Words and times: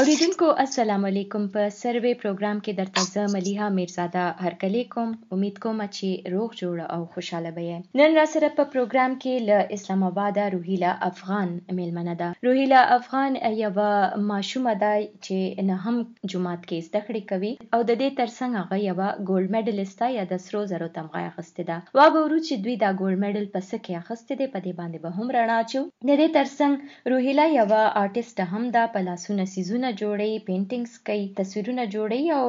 اوریدونکو 0.00 0.46
جی۔ 0.46 0.52
جی۔ 0.56 0.62
السلام 0.62 1.04
علیکم۔ 1.04 1.46
په 1.54 1.62
سروې 1.78 2.12
پروګرام 2.20 2.60
کې 2.66 2.72
درته 2.76 3.02
زه 3.14 3.32
ملیحه 3.32 3.66
میرزاده 3.78 4.20
هرکلی 4.44 4.84
کوم۔ 4.92 5.10
امید 5.36 5.58
کوم 5.64 5.80
چې 5.96 6.30
روغ 6.34 6.54
جوړ 6.60 6.76
او 6.94 7.00
خوشاله 7.16 7.50
به 7.56 7.74
نن 8.00 8.14
را 8.18 8.24
سره 8.34 8.48
په 8.60 8.64
پروګرام 8.74 9.16
کې 9.24 9.34
ل 9.48 9.76
اسلام 9.76 10.04
آباد 10.08 10.38
روهیلا 10.54 10.92
افغان 11.08 11.52
میلمنه 11.80 12.14
ده 12.22 12.28
روهیلا 12.46 12.84
افغان 12.94 13.36
یو 13.58 13.72
ماشومه 14.30 14.74
ده 14.84 14.92
چې 15.26 15.66
نه 15.72 15.76
هم 15.84 15.96
جماعت 16.34 16.64
کې 16.68 16.78
زده 16.88 17.02
کړې 17.06 17.22
کوي 17.32 17.52
او 17.74 17.82
د 17.90 18.00
دې 18.00 18.08
ترڅنګ 18.20 18.52
هغه 18.62 18.76
یو 18.84 18.96
ګولډ 19.28 19.46
میډلیسټ 19.56 20.10
یا 20.16 20.24
د 20.32 20.42
سرو 20.46 20.64
زرو 20.72 20.90
تمغه 20.96 21.20
اخیستې 21.26 21.62
ده 21.72 22.00
وا 22.00 22.08
به 22.16 22.24
ورو 22.24 22.40
چې 22.46 22.54
دوی 22.64 22.78
دا 22.84 22.94
ګولډ 23.02 23.18
میډل 23.26 23.46
په 23.58 23.68
سکه 23.70 24.00
اخیستې 24.02 24.34
ده 24.40 24.46
په 24.56 24.58
دې 24.64 24.72
باندې 24.80 24.98
به 25.04 25.10
هم 25.20 25.28
رڼا 25.38 25.60
چو۔ 25.74 25.84
د 26.08 26.10
دې 26.20 26.28
ترڅنګ 26.38 26.74
روهیلا 27.14 27.46
یو 27.58 27.68
آرټیست 28.02 28.38
هم 28.56 28.64
ده 28.78 28.88
په 28.96 29.06
لاسونه 29.10 29.48
سیزونه 29.54 29.88
تصویرونه 29.90 30.00
جوړي 30.02 30.32
پینټینګز 30.48 30.92
کوي 31.06 31.24
تصویرونه 31.38 31.84
جوړي 31.94 32.22
او 32.38 32.46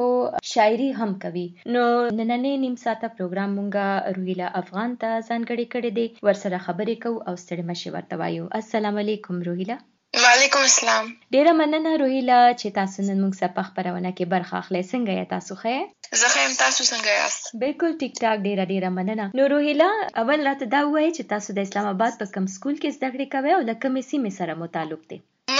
شاعري 0.52 0.90
هم 0.98 1.14
کوي 1.22 1.46
نو 1.76 1.84
نننې 2.18 2.52
نیم 2.64 2.76
ساعته 2.82 3.08
پروګرام 3.16 3.50
مونږه 3.58 3.86
روهیلا 4.16 4.48
افغان 4.60 4.90
ته 5.04 5.10
ځانګړي 5.28 5.66
کړی 5.72 5.90
دی 5.98 6.06
ورسره 6.28 6.64
خبرې 6.66 6.96
کوو 7.04 7.24
او 7.28 7.34
ستړي 7.42 7.64
مشي 7.70 7.90
ورته 7.96 8.20
وایو۔ 8.20 8.44
السلام 8.60 9.00
علیکم 9.02 9.42
روهیلا 9.48 9.78
وعلیکم 10.22 10.62
السلام۔ 10.68 11.06
ډیره 11.34 11.52
مننه 11.60 11.92
روهیلا 12.02 12.38
چې 12.60 12.68
تاسو 12.78 13.06
نن 13.08 13.18
موږ 13.24 13.34
سره 13.40 13.52
په 13.58 13.62
خبرونه 13.68 14.10
کې 14.16 14.24
برخه 14.34 14.54
اخلئ 14.62 14.82
څنګه 14.92 15.12
یا 15.20 15.26
تاسو 15.34 15.58
ښه 15.62 15.76
زه 16.22 16.28
ښه 16.34 16.42
تاسو 16.62 16.88
څنګه 16.92 17.10
یاست۔ 17.20 17.50
بالکل 17.64 17.98
ټیک 18.04 18.12
ټاک 18.22 18.46
ډیره 18.46 18.64
ډیره 18.72 18.94
مننه 19.00 19.28
نو 19.40 19.50
روهیلا 19.56 19.90
اول 20.24 20.48
راته 20.50 20.72
دا 20.76 20.86
وایي 20.94 21.10
چې 21.16 21.22
تاسو 21.34 21.58
د 21.58 21.68
اسلام 21.68 21.92
آباد 21.94 22.22
په 22.22 22.34
کم 22.38 22.48
سکول 22.54 22.80
کې 22.82 22.96
زده 22.96 23.08
کړې 23.14 23.26
کوئ 23.34 23.52
او 23.58 23.62
لکه 23.70 23.86
مې 23.94 24.02
سیمه 24.10 24.40
سره 24.40 24.60
متعلق 24.64 25.04
دي۔ 25.12 25.20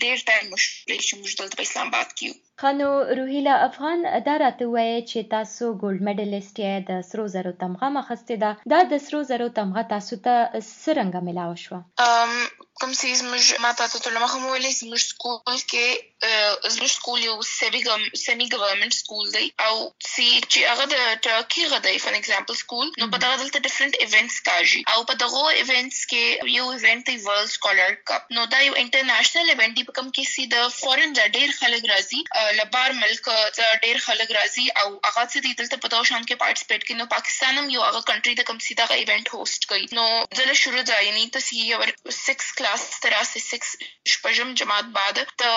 دیر 0.00 0.18
نه 0.26 0.48
مشکل 0.50 0.98
چې 1.06 1.14
اسلام 1.62 1.86
آباد 1.86 2.12
کی 2.18 2.28
خانو 2.60 2.86
روهیلا 3.18 3.54
افغان 3.64 4.00
دا 4.28 4.36
راته 4.42 4.66
وایي 4.70 4.96
چې 5.10 5.18
تاسو 5.34 5.64
ګولډ 5.82 6.00
میډلیسټ 6.08 6.56
یې 6.64 6.74
د 6.88 7.04
سرو 7.08 7.26
زرو 7.34 7.52
تمغه 7.60 7.88
مخسته 7.98 8.36
ده. 8.44 8.50
دا 8.72 8.80
د 8.92 9.04
سرو 9.04 9.20
زرو 9.30 9.48
تمغه 9.58 9.82
تاسو 9.92 10.14
ته 10.24 10.34
سرنګ 10.70 11.14
ملاو 11.28 11.52
شو 11.64 11.78
ام 12.06 12.32
کوم 12.80 12.92
سیز 12.98 13.22
موږ 13.28 13.60
ما 13.62 13.70
تاسو 13.78 14.00
ته 14.02 14.10
لمخه 14.16 14.38
مو 14.40 14.50
ویلې 14.50 14.72
موږ 14.90 15.02
سکول 15.10 15.62
کې 15.70 15.86
زموږ 16.74 16.90
سکول 16.96 17.22
یو 17.28 17.36
سیمي 17.52 18.46
ګورنمنت 18.52 18.94
سکول 18.98 19.26
دی. 19.36 19.46
او 19.66 19.74
سی 20.10 20.26
چې 20.52 20.60
هغه 20.72 20.84
د 20.92 20.96
ټرکی 21.24 21.64
غدای 21.72 21.96
فور 22.04 22.18
ایگزامپل 22.18 22.58
سکول 22.60 22.86
نو 23.00 23.08
په 23.14 23.22
دغه 23.24 23.40
دلته 23.40 23.64
ډیفرنٹ 23.66 23.98
ایونټس 24.04 24.38
کاږي. 24.48 24.80
او 24.92 24.98
په 25.10 25.18
دغه 25.22 25.42
ایونټس 25.54 26.00
کې 26.10 26.52
یو 26.58 26.66
ایونټ 26.76 27.02
دی 27.08 27.16
ورلد 27.26 27.52
سکولر 27.54 27.96
کپ 28.12 28.36
نو 28.38 28.46
دا 28.54 28.62
یو 28.66 28.78
انټرنیشنل 28.82 29.52
ایونټ 29.54 29.72
دی 29.80 29.84
په 29.88 29.96
کوم 29.98 30.12
کې 30.14 30.24
سی 30.34 30.46
د 30.54 30.70
فورن 30.78 31.18
د 31.18 31.34
ډیر 31.38 31.56
خلک 31.60 31.90
راځي. 31.92 32.20
لبار 32.60 32.92
ملک 33.02 33.28
ډیر 33.84 33.98
خلک 34.06 34.28
راځي 34.38 34.66
او 34.82 34.88
هغه 35.08 35.24
څه 35.32 35.38
دي 35.46 35.52
دلته 35.60 35.76
په 35.84 36.04
شان 36.10 36.22
کې 36.28 36.40
پارټیسپیټ 36.42 36.80
کوي 36.88 36.98
نو 37.00 37.06
پاکستان 37.14 37.58
هم 37.58 37.70
یو 37.76 37.86
هغه 37.88 38.00
کنټری 38.10 38.34
د 38.40 38.48
کوم 38.50 38.58
سیده 38.66 38.86
ایونٹ 38.98 39.32
هوست 39.34 39.68
کوي. 39.72 39.86
نو 39.98 40.04
زله 40.40 40.54
شروع 40.62 40.84
ځای 40.90 41.08
یعنی 41.08 41.24
ته 41.38 41.40
سی 41.48 41.64
یو 41.72 41.80
6 42.18 42.52
کلاس 42.60 42.86
سے 43.32 43.40
6 43.48 43.74
شپږم 44.12 44.54
جماعت 44.62 44.94
بعد 45.00 45.24
ته 45.42 45.50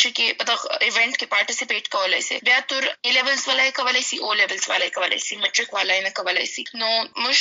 شي 0.00 0.10
کې 0.16 0.26
دغه 0.50 0.78
ایونت 0.86 1.14
کې 1.20 1.26
پارټیسپیټ 1.32 1.84
کولای 1.94 2.22
شي 2.28 2.36
بیا 2.50 2.60
تر 2.72 2.84
ای 3.06 3.10
لیولز 3.16 3.42
ولای 3.48 3.72
کولای 3.78 4.04
شي 4.10 4.18
او 4.26 4.32
لیولز 4.40 4.68
ولای 4.70 4.90
کولای 4.98 5.18
شي 5.24 5.36
میټریک 5.42 5.74
ولای 5.78 5.98
نه 6.06 6.12
کولای 6.20 6.46
شي 6.52 6.64
نو 6.82 6.90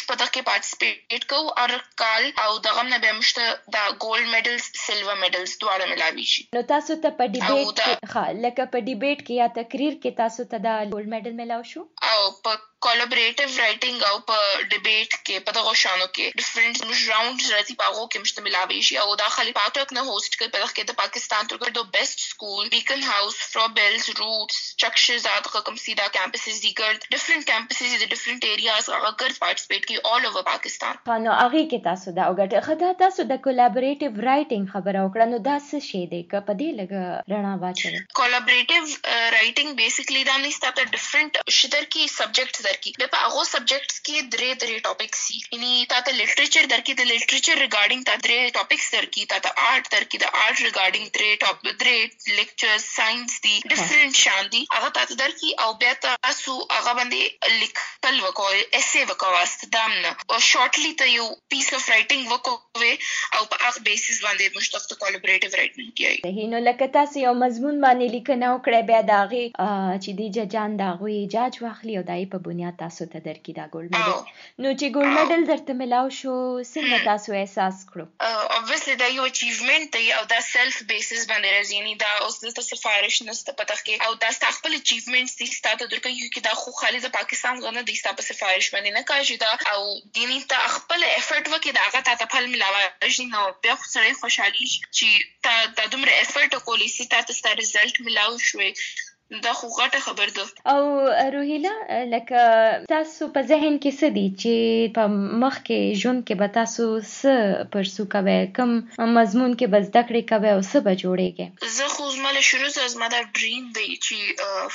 په 0.09 0.15
دغه 0.21 0.31
کې 0.33 0.41
پارټیسپیټ 0.49 1.29
کوو. 1.33 1.53
او 1.61 1.67
کال 2.01 2.25
او 2.45 2.57
دغه 2.65 2.83
نه 2.89 2.97
به 3.03 3.13
موږ 3.17 3.29
دا 3.75 3.83
ګولډ 4.03 4.25
میډلز 4.33 4.65
سلور 4.81 5.15
میډلز 5.23 5.51
دواړه 5.61 5.85
ملاوي 5.91 6.25
شي. 6.33 6.43
نو 6.57 6.63
تاسو 6.73 6.97
ته 7.05 7.09
په 7.21 7.29
ډیبیټ 7.33 7.79
کې 7.85 8.43
لکه 8.45 8.67
په 8.77 8.85
ډیبیټ 8.87 9.21
کې 9.27 9.33
یا 9.41 9.47
تقریر 9.59 9.93
کې 10.01 10.17
تاسو 10.21 10.43
ته 10.51 10.57
دا 10.65 10.73
ګولډ 10.91 11.07
میډل 11.13 11.33
ملاو 11.37 11.63
شو۔ 11.69 11.81
او 12.09 12.19
په 12.43 12.51
کولیبریټیو 12.85 13.57
رائټینګ 13.61 13.99
او 14.09 14.15
په 14.29 14.37
ډیبیټ 14.71 15.11
کې 15.25 15.45
په 15.45 15.51
دغه 15.57 15.73
شانو 15.83 16.07
کې. 16.15 16.25
ډیفرنٹ 16.39 16.75
موږ 16.87 16.99
راوندز 17.11 17.47
راځي 17.55 17.75
په 17.79 17.85
هغه 17.89 18.05
کې 18.11 18.23
مشته 18.23 18.45
ملاوي 18.47 18.81
شي 18.87 18.97
او 19.03 19.15
دا 19.21 19.29
خالي 19.35 19.53
پاکټک 19.59 19.95
نه 19.97 20.03
هوست 20.09 20.37
کوي 20.39 20.49
په 20.55 20.59
دغه 20.63 20.73
کې 20.75 20.83
د 20.89 20.97
پاکستان 21.01 21.49
تر 21.53 21.61
ګردو 21.63 21.83
best 21.95 22.17
school 22.29 22.65
Beaconhouse 23.09 23.37
Froebels 23.53 24.05
Roots 24.19 24.59
چکشز 24.83 25.27
دا 25.29 25.35
کوم 25.55 25.77
سیدا 25.85 26.07
کیمپسز 26.17 26.61
دي 26.65 26.71
ګرد. 26.81 27.07
ډیفرنٹ 27.13 27.47
کیمپسز 27.51 27.95
دي 28.01 28.07
ډیفرنٹ 28.13 28.45
ایریاز 28.51 28.89
هغه 28.95 29.11
ګرد 29.21 29.35
پارټیسپیټ 29.43 29.83
کوي 29.87 29.99
آل 30.13 30.29
اوور 30.29 30.45
پاکستان. 30.51 30.93
نو 31.25 31.31
هغه 31.41 31.61
کې 31.71 31.79
تاسو 31.89 32.15
دا 32.19 32.29
وګټه 32.31 32.59
خدا 32.67 32.89
تاسو 33.03 33.27
د 33.31 33.41
کولیبریټیو 33.47 34.25
رائټینګ 34.29 34.65
خبره 34.75 34.99
وکړه 35.05 35.25
نو 35.33 35.37
دا 35.49 35.57
څه 35.69 35.77
شی 35.89 36.03
دی؟ 36.13 36.21
که 36.31 36.43
په 36.47 36.53
دې 36.59 36.69
لګ 36.79 36.91
رڼا 37.33 37.53
واچوي 37.63 37.99
کولیبریټیو 38.21 38.83
رائټینګ 39.35 39.69
بیسیکلی 39.81 40.23
دا 40.31 40.37
نه 40.45 40.55
ستاسو 40.59 40.87
ډیفرنٹ 40.95 41.41
شدر 41.59 41.83
کی 41.95 42.07
سبجیکټ 42.17 42.55
در 42.77 42.83
کی 42.83 42.91
په 43.13 43.19
هغه 43.25 43.43
سبجیکټس 43.53 43.97
کې 44.05 44.17
درې 44.33 44.49
درې 44.61 44.75
ټاپکس 44.85 45.21
دي 45.29 45.37
یعنی 45.53 45.71
تا 45.91 45.99
ته 46.05 46.11
لټریچر 46.19 46.63
در 46.73 46.81
کې 46.85 46.93
د 46.99 47.01
لټریچر 47.11 47.55
ریګارډینګ 47.65 48.03
تا 48.09 48.15
درې 48.25 48.39
ټاپکس 48.57 48.87
در 48.95 49.05
کې 49.13 49.23
تا 49.31 49.37
ته 49.45 49.49
آرټ 49.69 49.85
در 49.93 50.03
کې 50.09 50.17
د 50.23 50.25
آرټ 50.43 50.57
ریګارډینګ 50.67 51.07
درې 51.17 51.29
ټاپ 51.43 51.57
درې 51.81 51.97
لیکچرز 52.39 52.83
ساينس 52.97 53.37
دي 53.45 53.55
ډیفرنٹ 53.71 54.21
شان 54.23 54.43
دي 54.55 54.61
هغه 54.75 54.89
تا 54.97 55.05
ته 55.11 55.19
در 55.21 55.33
کې 55.39 55.49
او 55.63 55.69
بیا 55.81 55.93
تاسو 56.07 56.57
هغه 56.75 56.93
باندې 56.99 57.21
لیکل 57.61 58.21
وکوي 58.25 58.61
ایسے 58.79 59.03
وکواست 59.13 59.65
دامنه 59.77 60.13
او 60.31 60.39
شارټلی 60.49 60.93
ته 61.01 61.09
یو 61.13 61.27
پیس 61.55 61.73
اف 61.79 61.89
رائټینګ 61.93 62.23
وکوي 62.33 62.93
او 63.37 63.43
په 63.51 63.63
هغه 63.65 63.85
بیسس 63.89 64.21
باندې 64.25 64.45
مشتق 64.59 64.87
کولیبریټیو 65.01 65.57
رائټینګ 65.59 65.89
کوي 65.99 66.47
نو 66.53 66.63
لکه 66.69 66.91
تاسو 66.99 67.25
یو 67.25 67.33
مضمون 67.43 67.81
باندې 67.85 68.15
لیکنه 68.17 68.53
وکړه 68.55 68.79
بیا 68.91 69.01
داغي 69.11 69.43
چې 70.03 70.11
دی 70.21 70.27
ججان 70.39 70.79
داغوي 70.83 71.19
جاج 71.35 71.59
واخلي 71.65 71.97
او 71.99 72.05
دای 72.11 72.25
په 72.33 72.45
بنیاد 72.57 72.77
تاسو 72.83 73.05
ته 73.13 73.19
درکې 73.27 73.51
دا 73.59 73.65
ګولډ 73.73 73.89
میډل 73.93 74.21
نو 74.63 74.69
چې 74.79 74.85
ګولډ 74.95 75.11
میډل 75.17 75.41
درته 75.51 75.73
ملاو 75.81 76.07
شو 76.19 76.33
څنګه 76.73 76.97
تاسو 77.09 77.35
احساس 77.39 77.83
کړو 77.89 78.05
اوبویسلی 78.57 78.95
دا 79.01 79.09
یو 79.17 79.25
اچیومنت 79.31 79.93
دی 79.95 80.05
او 80.17 80.23
دا 80.31 80.39
سیلف 80.47 80.77
بیسس 80.91 81.21
باندې 81.31 81.49
راځي. 81.55 81.79
نه 81.87 81.93
دا 82.03 82.11
اوس 82.27 82.39
دلته 82.43 82.63
سفارش 82.69 83.19
نشته 83.27 83.55
پته 83.59 83.77
کې 83.85 83.95
او 84.07 84.11
دا 84.23 84.31
ستاسو 84.37 84.57
خپل 84.59 84.77
اچیومنټس 84.79 85.33
دي 85.41 85.47
ستاسو 85.59 85.89
درکې 85.93 86.09
یو 86.21 86.29
کې 86.33 86.41
دا 86.47 86.53
خو 86.61 86.75
خالي 86.79 87.01
د 87.05 87.13
پاکستان 87.17 87.63
غنه 87.65 87.83
دي 87.89 87.97
ستاسو 88.01 88.19
په 88.21 88.27
سفارش 88.29 88.71
باندې 88.73 88.91
نه 88.97 89.03
کاږي 89.11 89.37
دا. 89.43 89.51
او 89.73 89.81
دیني 90.19 90.39
ته 90.53 90.71
خپل 90.77 91.05
افورت 91.09 91.51
وکړي 91.53 91.71
دا 91.77 91.83
هغه 91.87 92.01
ته 92.07 92.29
خپل 92.31 92.49
ملاوي 92.55 93.11
شي 93.17 93.27
نو 93.35 93.43
بیا 93.67 93.75
خو 93.81 93.91
سره 93.95 94.17
خوشحالي 94.23 94.71
چې 94.97 95.07
تا 95.49 95.55
د 95.81 95.93
دومره 95.93 96.17
افورت 96.23 96.57
کولی 96.71 96.89
سي 96.95 97.11
تاسو 97.15 97.37
ته 97.43 97.59
رزلټ 97.61 98.09
ملاو 98.09 98.41
شوي 98.49 98.71
دا 99.29 99.53
خو 99.53 99.67
غټه 99.67 99.99
خبر 99.99 100.29
ده. 100.35 100.43
او 100.73 100.83
روهیلا 101.35 101.73
لکه 102.13 102.41
تاسو 102.91 103.27
په 103.35 103.41
ذهن 103.51 103.73
کې 103.83 103.91
څه 103.99 104.07
دي؟ 104.17 104.27
چې 104.41 104.53
په 104.97 105.03
مخ 105.41 105.55
کې 105.67 105.79
ژوند 106.01 106.21
کې 106.27 106.35
به 106.41 106.47
تاسو 106.57 106.85
څه 107.01 107.33
پرسو 107.73 108.05
کوي 108.13 108.37
کوم 108.57 108.71
مضمون 109.17 109.51
کې 109.59 109.67
به 109.73 109.79
زده 109.87 110.03
کړې 110.07 110.21
کوي 110.31 110.49
او 110.53 110.61
څه 110.71 110.77
به 110.85 110.93
جوړېږي؟ 111.01 111.45
زه 111.77 111.87
خو 111.95 112.03
زما 112.15 112.31
له 112.37 112.43
شروع 112.49 112.69
څخه 112.75 112.93
زما 112.93 113.07
دا 113.15 113.21
ډریم 113.39 113.65
دی 113.79 113.89
چې 114.05 114.17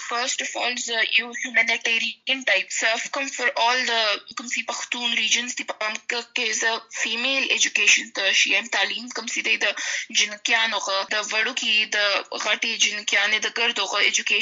فرست 0.03 0.45
اف 0.47 0.53
اول 0.65 0.77
ز 0.85 0.91
یو 1.21 1.29
هیومانیټیرین 1.41 2.45
ټایپ 2.51 2.77
سرف 2.81 3.09
کوم 3.17 3.33
فار 3.39 3.51
اول 3.65 3.83
د 3.93 3.95
کوم 4.37 4.53
سی 4.57 4.67
پختون 4.73 5.09
ریجنز 5.23 5.57
دی 5.63 5.69
په 5.73 5.91
کې 6.37 6.47
ز 6.61 6.65
فیمیل 7.01 7.49
ایجوکیشن 7.57 8.13
ته 8.21 8.37
شي. 8.43 8.55
تعلیم 8.77 9.09
کوم 9.17 9.27
سی 9.37 9.49
دی 9.49 9.57
د 9.65 9.67
جنکیانو 10.21 10.85
د 11.13 11.17
وړو 11.33 11.53
کې 11.61 11.75
د 11.97 11.99
غټي 12.45 12.73
جنکیانو 12.87 13.43
د 13.49 13.59
ګردو 13.59 13.91
ایجوکیشن 14.05 14.42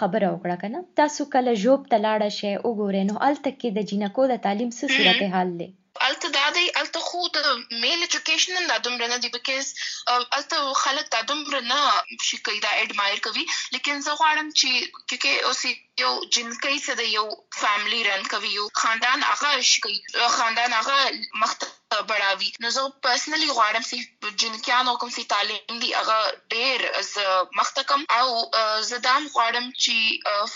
خبره 0.00 0.30
وکړه 0.34 0.56
کنه 0.62 0.84
تاسو 1.00 1.26
کله 1.34 1.58
جوب 1.64 1.90
تلاړه 1.92 2.30
شي 2.38 2.54
وګورئ 2.68 3.02
نو 3.10 3.18
الته 3.28 3.50
کې 3.60 3.68
د 3.78 3.90
جنکو 3.92 4.30
د 4.32 4.40
تعلیم 4.46 4.70
څه 4.78 4.84
صورت 4.96 5.22
حال 5.36 5.52
دی؟ 5.60 5.68
الته 6.06 6.28
دا 6.34 6.46
دی 6.56 6.66
الته 6.80 7.00
خو 7.06 7.20
د 7.36 7.46
میل 7.84 8.04
ایجوکیشن 8.06 8.68
دا 8.70 8.76
دومره 8.86 9.06
نه 9.12 9.18
دی 9.22 9.30
بیکاز 9.36 9.70
الته 10.16 10.74
خلک 10.82 11.10
دا 11.14 11.22
دومره 11.30 11.60
نه 11.70 11.80
شي 12.28 12.38
کوي 12.48 12.60
دا 12.66 12.74
اډمایر 12.82 13.22
کوي 13.26 13.44
لیکن 13.76 14.04
زه 14.06 14.16
غواړم 14.20 14.48
چې 14.60 14.70
کیونکه 15.08 15.30
اوس 15.50 15.62
یو 16.02 16.12
جنکۍ 16.34 16.76
څه 16.86 16.92
د 17.00 17.02
یو 17.16 17.26
فیملی 17.60 18.00
رن 18.08 18.22
کوي 18.34 18.50
یو 18.58 18.66
خاندان 18.82 19.26
هغه 19.30 19.50
شي 19.72 19.96
خاندان 20.36 20.78
هغه 20.78 20.96
مخته 21.42 21.66
بڑاوي 22.08 22.50
نو 22.62 22.70
زه 22.76 22.82
پرسنلی 23.04 23.48
غواړم 23.58 23.84
چې 23.90 23.96
جنکیانو 24.42 24.96
کوم 25.04 25.12
سي 25.16 25.24
تعلیم 25.32 25.78
دی 25.84 25.90
هغه 26.00 26.18
ډېر 26.54 26.78
از 27.00 27.12
مختکم 27.60 28.04
او 28.18 28.28
زدام 28.90 29.30
غواړم 29.34 29.66
چې 29.82 29.96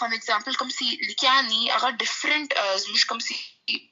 فار 0.01 0.19
ایگزامپل 0.19 0.61
کوم 0.61 0.77
سي 0.79 0.91
لیکياني 1.09 1.63
هغه 1.77 1.89
ډیفرنٹ 2.05 2.49
زموږ 2.85 3.03
کوم 3.13 3.25
سي 3.29 3.41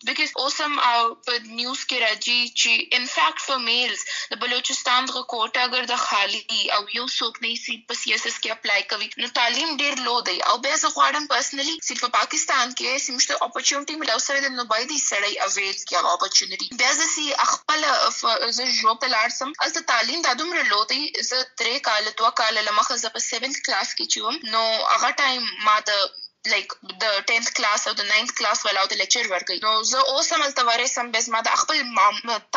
بیکاز 0.06 0.30
اوسم 0.42 0.72
او 0.90 1.02
په 1.26 1.34
نیوز 1.58 1.82
کې 1.88 1.98
راځي 2.04 2.40
چې 2.60 2.72
ان 2.96 3.04
فیکٹ 3.10 3.42
فار 3.46 3.60
میلز 3.66 4.00
د 4.32 4.40
بلوچستان 4.44 5.06
د 5.10 5.22
کوټه 5.32 5.60
اگر 5.68 5.86
د 5.90 6.00
خالی، 6.06 6.62
او 6.76 6.80
یو 6.96 7.06
څوک 7.18 7.38
نه 7.44 7.52
سي 7.64 7.76
په 7.90 7.98
سی 8.00 8.14
اس 8.16 8.24
اس 8.30 8.36
کې 8.42 8.50
اپلای 8.56 8.82
کوي 8.92 9.08
نو 9.24 9.30
تعلیم 9.38 9.76
ډیر 9.82 10.02
لو 10.08 10.16
دی 10.30 10.36
او 10.48 10.56
به 10.64 10.80
زه 10.82 10.92
غواړم 10.96 11.30
پرسنلی 11.40 11.76
صرف 11.84 12.02
پاکستان 12.14 12.72
کې 12.78 13.02
سمشته 13.02 13.36
اپورچونټی 13.44 13.94
ملو 14.00 14.16
سره 14.24 14.40
د 14.46 14.50
نو 14.56 14.64
باید 14.72 14.90
سړی 15.02 15.34
اویل 15.44 15.76
کې 15.76 15.94
هغه 15.98 16.10
اپورچونټی 16.16 16.66
بیا 16.80 16.90
زه 16.98 17.46
خپل 17.52 17.86
زه 18.56 18.66
جوب 18.80 18.98
ته 19.04 19.08
لاړ 19.14 19.28
سم 19.36 19.54
البته 19.66 19.88
تعلیم 19.92 20.26
د 20.26 20.36
دومره 20.40 20.66
لو 20.72 20.80
دی 20.90 21.00
زه 21.28 21.38
درې 21.60 21.76
کال 21.86 22.10
دوه 22.20 22.30
کال 22.40 22.60
لمخه 22.68 22.98
زه 23.04 23.12
په 23.16 23.24
7th 23.28 23.64
کلاس 23.68 23.94
کې 23.96 24.06
چوم 24.16 24.34
نو 24.56 24.64
هغه 24.92 25.10
لایک 26.48 26.74
د 27.02 27.04
10th 27.30 27.50
کلاس 27.56 27.86
او 27.88 27.94
د 28.00 28.06
9th 28.10 28.32
کلاس 28.40 28.64
ولاو 28.66 28.88
ته 28.90 28.96
لیکچر 29.00 29.26
ورکړي 29.32 29.58
نو 29.64 29.82
زه 29.92 30.04
اوس 30.12 30.32
هم 30.32 30.46
تل 30.58 30.68
ورسم 30.68 31.10
بس 31.16 31.28
ما 31.34 31.40
د 31.48 31.58
خپل 31.62 31.82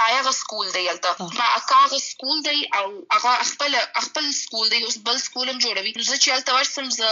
تایغه 0.02 0.32
سکول 0.38 0.70
دی 0.76 0.84
الته 0.92 1.28
ما 1.40 1.48
اکاغه 1.56 2.00
سکول 2.06 2.44
دی 2.48 2.60
او 2.82 2.86
هغه 3.16 3.34
خپل 3.50 3.76
خپل 4.06 4.30
سکول 4.38 4.70
دی 4.76 4.84
اوس 4.84 4.98
بل 5.10 5.20
جوړوي 5.66 5.92
زه 6.10 6.16
چې 6.24 6.30
زه 7.00 7.10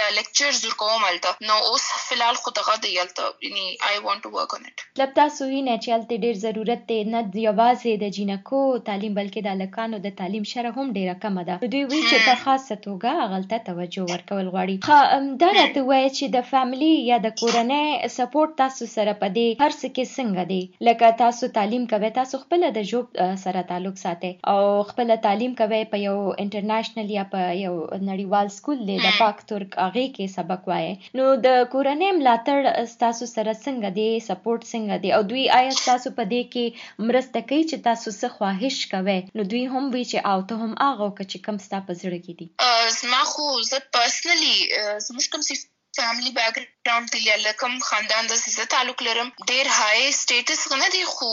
د 0.00 0.12
لیکچر 0.18 0.50
زور 0.58 0.74
کوم 0.82 1.06
الته 1.12 1.48
نو 1.52 1.56
اوس 1.70 1.86
فلال 2.08 2.40
خو 2.42 2.54
دغه 2.60 2.76
دی 2.84 2.92
یعنی 2.98 3.66
آی 3.88 3.96
ټو 4.22 4.34
ورک 4.36 4.54
اون 4.54 4.68
اټ 4.68 5.02
لب 5.02 5.16
تاسو 5.20 5.48
یې 5.54 5.62
نه 5.68 5.74
ډیر 6.26 6.36
ضرورت 6.44 6.84
دی 6.92 7.00
نه 7.14 7.24
یوازې 7.46 8.04
د 8.04 8.14
جینکو 8.18 8.62
تعلیم 8.90 9.16
بلکې 9.20 9.40
د 9.48 9.58
لکانو 9.62 10.02
د 10.06 10.14
تعلیم 10.20 10.46
شره 10.52 10.74
هم 10.76 10.86
ډیره 10.98 11.14
کم 11.24 11.42
ده 11.48 11.72
دوی 11.74 11.82
وی 11.90 12.00
چې 12.10 12.28
په 12.28 12.34
خاصه 12.44 12.80
توګه 12.86 13.28
غلطه 13.34 13.62
توجه 13.70 14.06
ورکول 14.12 14.46
غواړي 14.54 14.76
خا 14.88 15.00
دا 15.44 15.50
راته 15.58 15.84
وایي 15.94 16.10
چې 16.18 16.32
د 16.36 16.46
فاميلي 16.50 16.92
یا 17.08 17.18
د 17.24 17.32
کورنۍ 17.40 18.12
سپورټ 18.16 18.58
تاسو 18.60 18.88
سره 18.94 19.12
پدې 19.22 19.46
هر 19.62 19.72
څه 19.80 19.88
کې 19.96 20.04
څنګه 20.16 20.44
دی. 20.50 20.62
لکه 20.88 21.10
تاسو 21.22 21.50
تعلیم 21.58 21.84
کوي 21.92 22.10
تاسو 22.18 22.40
خپل 22.44 22.66
د 22.78 22.86
جوب 22.92 23.20
سره 23.44 23.64
تعلق 23.70 24.00
ساتي 24.04 24.32
او 24.52 24.60
خپل 24.90 25.14
تعلیم 25.26 25.54
کوي 25.60 25.82
په 25.92 26.02
یو 26.04 26.16
انټرنیشنل 26.44 27.12
یا 27.16 27.24
په 27.34 27.50
یو 27.60 27.74
نړیوال 28.10 28.52
سکول 28.56 28.82
دی، 28.88 28.98
د 29.06 29.16
پاک 29.20 29.44
ترک 29.52 29.78
هغه 29.84 30.06
کې 30.16 30.34
سبق 30.36 30.70
وایي 30.72 30.92
نو 31.20 31.28
د 31.46 31.60
کورنۍ 31.74 32.10
ملاتړ 32.20 32.58
تاسو 33.04 33.30
سره 33.34 33.56
څنګه 33.64 33.88
دی 33.98 34.08
سپورټ 34.28 34.70
څنګه 34.72 34.96
دی؟ 35.04 35.14
او 35.18 35.22
دوی 35.30 35.44
آیا 35.58 35.72
تاسو 35.80 36.14
په 36.18 36.30
دې 36.32 36.42
کې 36.52 36.64
مرسته 37.10 37.44
کوي 37.48 37.62
چې 37.70 37.86
تاسو 37.88 38.08
څه 38.20 38.26
خواهش 38.36 38.80
کوي 38.94 39.18
نو 39.38 39.48
دوی 39.54 39.64
هم 39.74 39.84
وی 39.94 40.04
چې 40.10 40.18
او 40.32 40.38
ته 40.50 40.62
هم 40.62 40.72
هغه 40.84 41.10
چې 41.30 41.38
کم 41.46 41.62
ستا 41.66 41.82
په 41.88 42.00
زړه 42.02 42.18
کې 42.24 42.34
دي 42.38 42.46
زما 42.98 43.22
خو 43.32 43.46
زه 43.70 43.78
پرسنلی 43.96 44.56
زموږ 45.06 45.24
کوم 45.32 45.42
فیملی 45.96 46.32
بیک 46.38 46.56
ګراوند 46.86 47.12
دی 47.12 47.20
یا 47.24 47.36
لکم 47.46 47.78
خاندان 47.88 48.30
د 48.30 48.40
سیسه 48.44 48.64
تعلق 48.74 49.02
لرم 49.08 49.28
ډیر 49.50 49.70
های 49.76 50.02
سټیټس 50.20 50.62
غنه 50.72 50.88
دی 50.94 51.04
خو 51.12 51.30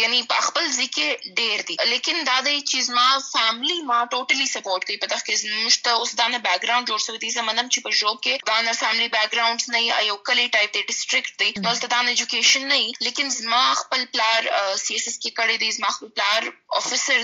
یعنی 0.00 0.20
په 0.32 0.46
خپل 0.46 0.68
ځکه 0.78 1.34
ډیر 1.40 1.64
دی 1.70 1.76
لیکن 1.92 2.22
دا 2.30 2.36
د 2.48 2.58
چیز 2.72 2.90
ما 2.98 3.06
فیملی 3.28 3.78
ما 3.90 3.98
ټوټلی 4.12 4.46
سپورټ 4.54 4.90
کوي 4.90 4.98
پته 5.04 5.18
کې 5.26 5.64
مشته 5.66 5.96
اوس 5.98 6.14
دا 6.20 6.28
بیک 6.46 6.60
ګراوند 6.64 6.88
جوړ 6.90 7.00
شوی 7.06 7.22
دی 7.24 7.30
زمونم 7.38 7.72
چې 7.72 7.78
په 7.84 7.90
جوب 8.00 8.20
کې 8.24 8.34
دا 8.66 8.76
فیملی 8.82 9.08
بیک 9.16 9.28
ګراوند 9.34 9.68
نه 9.74 10.00
ایو 10.02 10.16
کلی 10.30 10.46
ټایپ 10.56 10.74
دی 10.76 10.82
ډیسټریکټ 10.90 11.32
دی 11.40 11.50
نو 11.66 11.74
ستاسو 11.80 12.06
د 12.08 12.14
ایجوکیشن 12.14 12.72
لیکن 13.06 13.34
زما 13.38 13.62
خپل 13.82 14.04
پلار 14.16 14.50
سی 14.84 14.98
دی 15.62 15.70
زما 15.78 15.90
پلار 16.00 16.50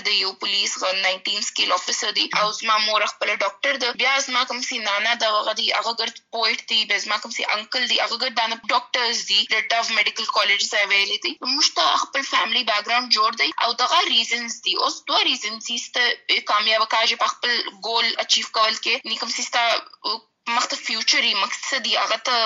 دی 0.07 0.15
یو 0.19 0.31
پولیس 0.43 0.77
19 0.83 1.41
سکیل 1.49 1.71
افیسر 1.71 2.11
دی 2.19 2.27
او 2.41 2.51
زما 2.59 2.77
مور 2.85 3.05
خپل 3.11 3.33
ډاکټر 3.33 3.81
دی 3.83 3.91
بیا 4.03 4.13
زما 4.27 4.43
کوم 4.51 4.61
سي 4.69 4.79
نانا 4.87 5.13
دا 5.23 5.31
وغه 5.35 5.53
دی 5.59 5.67
هغه 5.77 5.93
ګرد 6.01 6.21
پویټ 6.35 6.59
دی 6.79 6.85
بزما 6.91 7.17
کوم 7.23 7.35
سي 7.37 7.45
انکل 7.55 7.87
دی 7.91 7.97
هغه 8.01 8.17
ګردانه 8.23 8.55
ډاکټرز 8.71 9.23
دی 9.31 9.39
د 9.53 9.65
ډاو 9.71 9.83
میډیکل 9.97 10.31
کالجز 10.37 10.71
اویلې 10.81 11.17
دي 11.25 11.31
مشته 11.57 11.87
خپل 12.03 12.25
فیملی 12.31 12.63
بیک 12.69 12.85
ګراوند 12.87 13.13
جوړ 13.17 13.31
دی 13.41 13.49
او 13.65 13.69
دغه 13.83 13.99
ریزنز 14.13 14.57
دی 14.67 14.77
اوس 14.85 15.01
دوه 15.11 15.21
ریزنز 15.29 15.67
چې 15.67 16.45
کامیاب 16.53 16.87
کاږي 16.95 17.15
په 17.23 17.27
خپل 17.33 17.51
ګول 17.89 18.07
اچیو 18.23 18.51
کول 18.57 18.73
کې 18.83 19.11
نیکم 19.11 19.35
سیستا 19.37 19.63
مخته 20.55 20.81
فیوچري 20.85 21.33
مقصد 21.43 21.87
دی 21.89 21.95
هغه 22.03 22.17
ته 22.29 22.37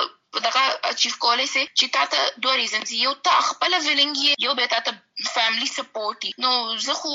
دغه 0.47 0.63
اچیو 0.91 1.21
کولای 1.24 1.47
سي 1.53 1.63
چې 1.80 1.85
تا 1.95 2.03
ته 2.13 2.19
دوه 2.45 2.56
ریزنز 2.62 2.91
یو 3.00 3.13
ته 3.27 3.45
خپل 3.50 3.80
ویلنګ 3.88 4.45
یو 4.47 4.53
به 4.59 4.74
تا 4.75 4.80
ته 4.89 4.91
فیملی 5.33 5.69
سپورټ 5.77 6.19
نو 6.45 6.51
زه 6.88 7.00
خو 7.01 7.13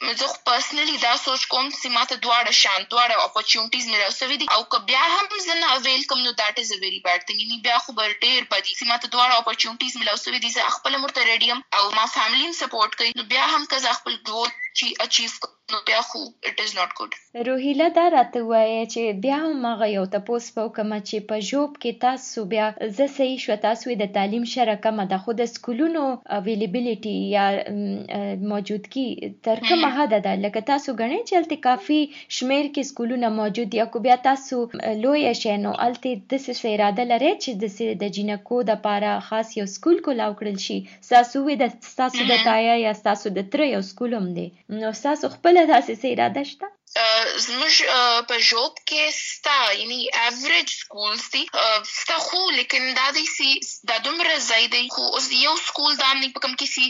زه 0.00 0.26
پرسنلی 0.46 0.96
دا 1.06 1.14
سوچ 1.24 1.42
کوم 1.52 1.66
چې 1.70 1.88
ماته 1.96 2.16
دواړه 2.24 2.52
شان 2.62 2.80
دواړه 2.92 3.14
اپورتونټیز 3.26 3.84
مې 3.90 3.96
راوسوي 4.02 4.36
دي 4.42 4.46
او 4.56 4.62
که 4.74 4.78
بیا 4.90 5.04
هم 5.14 5.40
زه 5.46 5.54
نه 5.62 5.66
اویل 5.76 6.04
کوم 6.12 6.22
know 6.26 6.32
that 6.40 6.56
is 6.62 6.72
a 6.76 6.78
very 6.82 7.00
بیډ 7.06 7.20
ثینګ 7.26 7.38
یعنی 7.42 7.58
بیا 7.66 7.76
خو 7.84 7.96
بر 7.98 8.10
ډیر 8.24 8.40
پدې 8.52 8.72
چې 8.78 8.84
ماته 8.90 9.06
دواړه 9.14 9.34
اپورتونټیز 9.40 9.92
مې 9.98 10.04
راوسوي 10.10 10.40
دي 10.44 10.50
زه 10.56 10.74
خپل 10.76 10.98
مرته 11.04 11.28
ریډیم 11.30 11.58
او 11.78 11.84
ما 11.98 12.04
فیملی 12.16 12.48
سپورټ 12.62 12.90
کوي 12.98 13.12
نو 13.18 13.24
بیا 13.32 13.44
هم 13.54 13.62
که 13.70 13.82
زه 13.86 13.96
خپل 14.00 14.14
ګول 14.28 14.50
چی 14.80 14.86
اچیو 15.04 15.30
نو 15.34 15.59
بیا 15.88 16.00
خو 16.08 16.20
اټ 16.48 16.56
از 16.64 16.72
ناٹ 16.78 16.90
ګډ 16.98 17.10
روهیله 17.48 17.88
دا 17.96 18.04
راته 18.14 18.40
وایي 18.50 18.78
چې 18.92 19.02
بیا 19.24 19.36
هم 19.42 19.66
هغه 19.70 19.86
یو 19.90 20.04
تاسو 20.14 20.54
په 20.56 20.62
کوم 20.76 20.90
چې 21.08 21.16
په 21.28 21.36
جوب 21.48 21.70
کې 21.82 21.92
تاسو 22.04 22.44
بیا 22.52 22.66
زه 22.96 23.06
صحیح 23.16 23.38
شو 23.44 23.56
تاسو 23.66 23.96
د 24.02 24.10
تعلیم 24.16 24.44
شره 24.54 24.74
کم 24.86 24.98
ده. 25.12 25.18
خو 25.24 25.34
د 25.40 25.48
سکولونو 25.52 26.02
اویلیبিলিټي 26.38 27.16
یا 27.36 27.46
موجودګي 28.52 29.06
تر 29.48 29.62
کومه 29.68 29.90
حد 29.98 30.14
ده. 30.26 30.32
لکه 30.44 30.60
تاسو 30.72 30.96
غنئ 31.00 31.20
چې 31.28 31.34
الته 31.40 31.56
کافي 31.66 32.00
شمیر 32.38 32.66
کې 32.74 32.82
سکولونه 32.90 33.30
موجود 33.36 33.70
دي 33.74 33.82
او 33.84 34.02
بیا 34.08 34.16
تاسو 34.26 34.60
لوی 35.04 35.22
شینو 35.42 35.72
الته 35.86 36.14
د 36.34 36.42
څه 36.44 36.74
اراده 36.74 37.04
لري 37.12 37.32
چې 37.42 37.50
د 38.02 38.04
جنکو 38.18 38.60
د 38.72 38.82
پاره 38.88 39.12
خاص 39.28 39.56
یو 39.60 39.68
سکول 39.76 40.02
کولاو 40.08 40.36
کړل 40.42 40.58
شي. 40.66 40.78
تاسو 41.12 41.44
د 41.62 41.78
تاسو 42.02 42.28
د 42.32 42.44
تایا 42.48 42.74
یا 42.84 42.92
تاسو 43.08 43.34
د 43.38 43.48
تر 43.54 43.66
یو 43.68 43.82
سکول 43.92 44.18
هم 44.20 44.28
دی. 44.40 44.48
نو 44.82 44.92
تاسو 45.06 45.32
خپل 45.36 45.59
داسې 45.66 45.92
څه 46.00 46.06
اراده 46.12 46.42
زموږ 46.96 47.74
په 48.28 48.36
جوب 48.50 48.78
کې 48.88 49.10
ستا 49.16 49.58
یعنی 49.80 49.98
ایوریج 50.22 50.70
سکولز 50.76 51.26
دي 51.34 51.42
ستا 51.90 52.16
خو 52.22 52.40
لیکن 52.54 52.88
دا 52.96 53.10
دي 53.18 53.26
سي 53.32 53.50
دا 53.90 53.98
دومره 54.06 54.38
زیاتې 54.38 54.88
خو 54.94 55.04
اوس 55.18 55.28
یو 55.42 55.52
سکول 55.66 55.94
دا 56.00 56.08
نه 56.12 56.30
پکم 56.38 56.56
کې 56.60 56.66
سي 56.74 56.86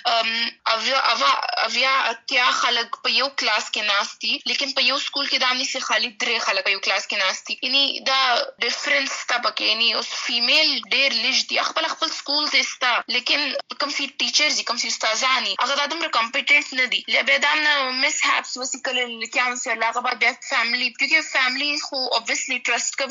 اویا 0.75 1.01
اویا 1.11 1.33
اویا 1.67 1.93
اتیا 2.13 2.47
خلک 2.61 2.97
په 3.03 3.13
یو 3.17 3.29
کلاس 3.43 3.67
کې 3.75 3.83
ناشتي 3.91 4.33
لیکن 4.53 4.73
په 4.79 4.87
یو 4.87 4.99
سکول 5.09 5.29
کې 5.29 5.45
دا 5.45 5.53
نه 5.59 5.69
سي 5.73 5.85
خالي 5.89 6.11
درې 6.23 6.47
خلک 6.47 6.69
په 6.71 6.77
یو 6.77 6.81
کلاس 6.89 7.07
کې 7.11 7.17
ناشتي 7.25 7.59
یعنی 7.63 7.85
دا 8.09 8.21
ډیفرنس 8.67 9.19
تا 9.35 9.39
پکې 9.45 9.65
یعنی 9.73 9.93
اوس 10.01 10.11
فیمیل 10.23 10.73
ډېر 10.95 11.11
لږ 11.25 11.37
دي 11.53 11.61
خپل 11.69 11.91
خپل 11.97 12.15
سکول 12.23 12.49
دي 12.57 12.65
ستا 12.71 12.95
لیکن 13.19 13.47
کوم 13.85 13.95
سي 13.99 14.09
ټیچرز 14.25 14.65
کوم 14.73 14.83
سي 14.87 14.95
استادانی 14.95 15.55
هغه 15.63 15.79
دا 15.83 15.87
دومره 15.95 16.11
کمپټنټ 16.19 16.83
نه 16.83 16.91
دي 16.97 17.05
لبه 17.19 17.39
دا 17.47 17.55
مس 18.03 18.21
هابس 18.31 18.59
وسیکل 18.65 19.05
لیکان 19.05 19.63
سره 19.67 19.90
هغه 19.91 20.07
به 20.09 20.17
بیا 20.25 20.33
فیملی 20.51 20.91
کیونکه 20.99 21.23
فیملی 21.33 21.71
خو 21.87 22.03
obviously 22.21 22.59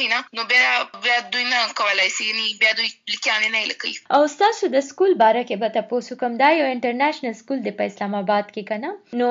نه 0.10 0.24
نو 0.34 0.44
بیا 0.52 0.74
بیا 1.04 1.18
دوی 1.32 1.44
نه 1.44 1.60
کولای 1.80 2.10
شي 2.18 2.26
یعنی 2.30 2.46
بیا 2.60 2.74
دوی 2.78 2.90
لیکانه 3.14 3.50
نه 3.56 3.66
لیکي 3.72 3.94
او 4.18 4.22
تاسو 4.44 4.68
د 4.76 4.84
سکول 4.90 5.14
باره 5.22 5.44
کې 5.44 5.56
به 5.64 5.70
تاسو 5.78 6.16
کوم 6.22 6.38
دا 6.42 6.50
یو 6.58 6.68
انټرنیشنل 6.74 7.36
سکول 7.40 7.64
دی 7.68 7.74
په 7.80 7.90
اسلام 7.92 8.16
آباد 8.20 8.52
کې 8.56 8.64
کنه 8.70 8.92
نو 9.22 9.30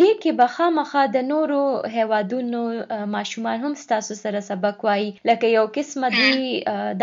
دې 0.00 0.10
کې 0.22 0.32
به 0.40 0.54
خامخا 0.56 1.04
د 1.16 1.26
نورو 1.30 1.60
هوادونو 1.96 2.62
ماشومان 3.14 3.64
هم 3.66 3.72
تاسو 3.94 4.18
سره 4.20 4.42
سبق 4.48 4.84
وایي 4.88 5.08
لکه 5.30 5.52
یو 5.54 5.64
قسمه 5.78 6.12
دی 6.16 6.32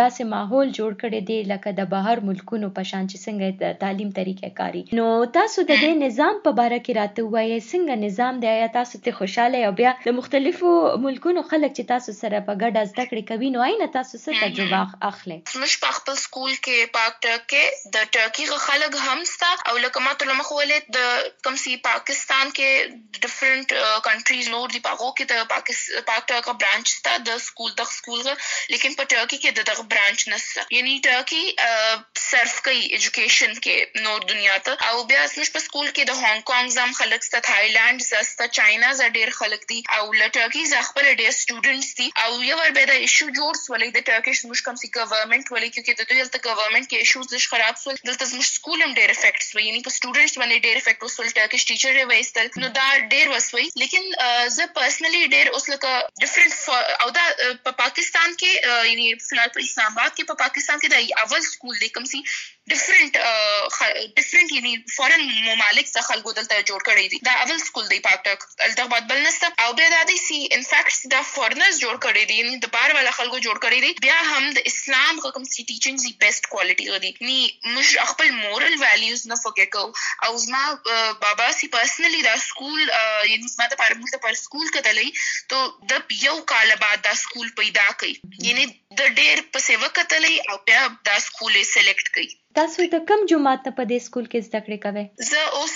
داسې 0.02 0.30
ماحول 0.36 0.74
جوړ 0.80 1.00
کړی 1.04 1.22
دی 1.32 1.40
لکه 1.54 1.76
د 1.82 1.90
بهر 1.96 2.26
ملکونو 2.30 2.72
په 2.80 2.90
شان 2.92 3.10
چې 3.12 3.18
څنګه 3.26 3.82
تعلیم 3.86 4.14
طریقې 4.20 4.50
کاری 4.62 4.84
نو 5.02 5.10
تاسو 5.40 5.68
د 5.72 5.82
دې 5.84 5.92
نظام 6.06 6.42
په 6.48 6.58
باره 6.62 6.80
کې 6.86 7.00
راته 7.02 7.28
وایي 7.36 7.60
څنګه 7.72 8.04
نظام 8.06 8.42
دی 8.46 8.56
یا 8.62 8.72
تاسو 8.80 9.04
ته 9.08 9.18
خوشاله 9.22 9.66
او 9.70 9.76
بیا 9.80 9.92
د 10.06 10.16
مختلفو 10.20 10.72
ملکونو 11.06 11.44
خلک 11.52 11.76
چې 11.78 11.90
تاسو 11.94 12.16
سره 12.20 12.42
په 12.50 12.56
ګډه 12.62 12.82
زده 12.92 13.06
کړې 13.10 13.24
کوي 13.32 13.50
نو 13.56 13.66
آینه 13.68 13.88
تاسو 13.98 14.22
څه 14.24 14.42
تجربه 14.44 14.82
اخلي؟ 15.12 15.38
موږ 15.62 15.74
په 15.84 15.98
خپل 15.98 16.18
سکول 16.24 16.54
کې 16.66 16.92
پاک 16.98 17.20
ټرکه 17.26 17.64
د 17.98 18.10
ټرکی 18.18 18.48
غ 18.52 18.64
خلک 18.68 18.98
هم 19.08 19.28
ستا 19.34 19.52
او 19.72 19.76
لکه 19.86 20.06
ما 20.08 20.16
ته 20.22 20.32
لمخ 20.32 20.52
ولې 20.58 20.80
د 20.98 21.00
کم 21.48 21.60
سی 21.64 21.76
پاکستان 21.90 22.54
کې 22.60 23.24
ډیفرنٹ 23.28 23.76
کنټریز 24.10 24.52
نور 24.56 24.76
دی 24.76 24.84
پاغو 24.90 25.10
کې 25.18 25.26
د 25.34 25.48
پاکستان 25.54 26.08
پاک 26.12 26.28
ټرکه 26.34 26.58
برانچ 26.66 26.96
ستا 26.96 27.16
د 27.30 27.42
سکول 27.48 27.76
د 27.82 27.90
سکول 27.96 28.26
لیکن 28.74 29.00
په 29.00 29.12
ټرکی 29.14 29.38
کې 29.44 29.52
د 29.62 29.70
دغه 29.72 29.88
برانچ 29.96 30.28
نسته 30.34 30.68
یعنی 30.78 30.98
ټرکی 31.08 31.44
سرف 32.26 32.60
کوي 32.68 32.82
ایجوکیشن 32.98 33.56
کې 33.64 34.04
نور 34.08 34.28
دنیا 34.34 34.58
ته. 34.68 34.78
او 34.90 35.04
بیا 35.12 35.24
موږ 35.28 35.50
په 35.56 35.66
سکول 35.66 35.88
کې 35.96 36.04
د 36.10 36.20
هانګ 36.22 36.42
کانګ 36.52 36.76
زم 36.78 36.92
خلک 37.00 37.28
ستا 37.28 37.40
تھایلند 37.50 38.06
زستا 38.10 38.48
چاینا 38.60 38.92
ز 39.00 39.10
ډیر 39.18 39.36
خلک 39.40 39.69
دي 39.72 39.80
او 39.98 40.04
لټرکی 40.14 40.64
ز 40.72 40.84
خپل 40.90 41.10
ډیر 41.22 41.32
سټوډنټس 41.42 41.92
دي 42.00 42.08
او 42.24 42.30
یو 42.50 42.58
ور 42.62 42.72
به 42.78 42.86
د 42.92 43.02
ایشو 43.06 43.28
جوړ 43.40 43.54
سولې 43.66 43.90
د 43.98 44.00
ټرکیش 44.10 44.44
سي 44.82 44.90
ګورنمنت 44.98 45.52
ولې 45.52 45.70
کیونکه 45.74 45.94
د 46.00 46.10
دوی 46.10 46.24
د 46.36 46.44
ګورنمنت 46.48 46.90
کې 46.90 46.98
ایشوز 47.04 47.28
لږ 47.34 47.44
خراب 47.54 47.76
سول 47.84 47.96
دلته 48.10 48.26
موږ 48.34 48.46
سکول 48.54 48.86
هم 48.86 48.94
ډیر 49.00 49.16
افیکټس 49.16 49.56
وي 49.56 49.66
یعنی 49.68 49.82
په 49.88 49.96
سټوډنټس 49.98 50.36
باندې 50.42 50.66
ډیر 50.68 50.82
افیکټ 50.82 51.02
وسول 51.10 51.32
ټرکیش 51.40 51.68
ټیچر 51.72 51.94
یې 52.00 52.06
وېستل 52.12 52.48
نو 52.66 52.72
دا 52.80 52.88
ډیر 53.16 53.34
وسوي 53.36 53.68
لیکن 53.84 54.10
زه 54.58 54.70
پرسنلی 54.80 55.24
ډیر 55.36 55.54
اوس 55.54 55.70
لکه 55.74 55.96
ډیفرنٹ 56.26 56.54
او 57.04 57.10
دا 57.20 57.26
پاکستان 57.84 58.30
کې 58.40 58.52
یعنی 58.92 59.08
فلال 59.30 59.56
په 59.58 59.66
اسلام 59.68 60.00
آباد 60.00 60.12
کې، 60.18 60.24
په 60.32 60.36
پاکستان 60.46 60.80
کې 64.50 64.60
د 64.60 64.60
یعنی 64.60 64.74
فورن 64.96 65.24
ممالک 65.48 65.88
څخه 65.96 66.08
خلکو 66.10 66.34
دلته 66.40 66.64
جوړ 66.70 66.86
کړی 66.90 67.06
دي 67.14 67.20
دا 67.28 67.34
اول 67.44 67.60
سکول 67.66 67.88
دی 67.92 68.00
پاکټک 68.08 68.46
الته 68.68 68.88
بعد 68.94 69.08
بل 69.12 69.22
نسته 69.28 69.66
او 69.66 69.70
بیا 69.80 69.90
د 69.94 70.02
دې 70.10 70.18
سی 70.28 70.40
ان 70.58 70.66
فیکټ 70.72 71.12
دا 71.14 71.22
فورنرز 71.32 71.82
جوړ 71.84 72.02
کړی 72.06 72.24
دي 72.32 72.40
یعنی 72.40 72.62
د 72.66 72.74
بار 72.78 72.96
والا 72.98 73.14
خلکو 73.20 73.42
جوړ 73.46 73.62
کړی 73.66 73.80
دي 73.86 73.92
بیا 74.08 74.18
هم 74.32 74.52
د 74.58 74.68
اسلام 74.72 75.22
کوم 75.26 75.48
سی 75.54 75.66
ټیچینګ 75.70 75.98
دی 76.06 76.14
بیسټ 76.24 76.52
کوالټي 76.54 76.86
دی 77.06 77.12
ني 77.30 77.76
مش 77.78 77.94
خپل 78.12 78.34
مورل 78.40 78.76
ویلیوز 78.84 79.26
نه 79.32 79.40
فوکې 79.44 79.68
کو 79.76 79.84
او 80.28 80.42
زما 80.46 80.64
بابا 81.26 81.50
سی 81.62 81.72
پرسنلی 81.78 82.22
دا 82.28 82.36
سکول 82.48 82.84
یعنی 82.84 83.54
زما 83.56 83.70
د 83.74 83.82
پاره 83.84 84.00
موږ 84.02 84.26
پر 84.28 84.38
سکول 84.44 84.68
کتلې 84.76 85.10
ته 85.54 85.94
د 85.94 86.18
یو 86.28 86.38
کال 86.54 86.76
بعد 86.86 87.08
دا 87.10 87.16
سکول 87.24 87.50
پیدا 87.62 87.88
کړي 88.00 88.48
یعنی 88.50 88.70
د 89.00 89.16
ډېر 89.20 89.48
په 89.56 89.66
سیوا 89.70 89.90
کتلې 89.98 90.54
او 90.54 90.62
بیا 90.70 90.86
دا 91.12 91.18
سکول 91.30 91.60
سلیکټ 91.74 92.16
کړي 92.16 92.39
تاسو 92.58 92.78
د 92.94 92.98
کم 93.10 93.20
جماعت 93.32 93.64
په 93.78 93.84
دې 93.90 93.98
سکول 94.06 94.26
کې 94.32 94.40
زده 94.48 94.60
کړې 94.66 94.78
کوئ؟ 94.84 95.06
زه 95.30 95.42
اوس 95.58 95.76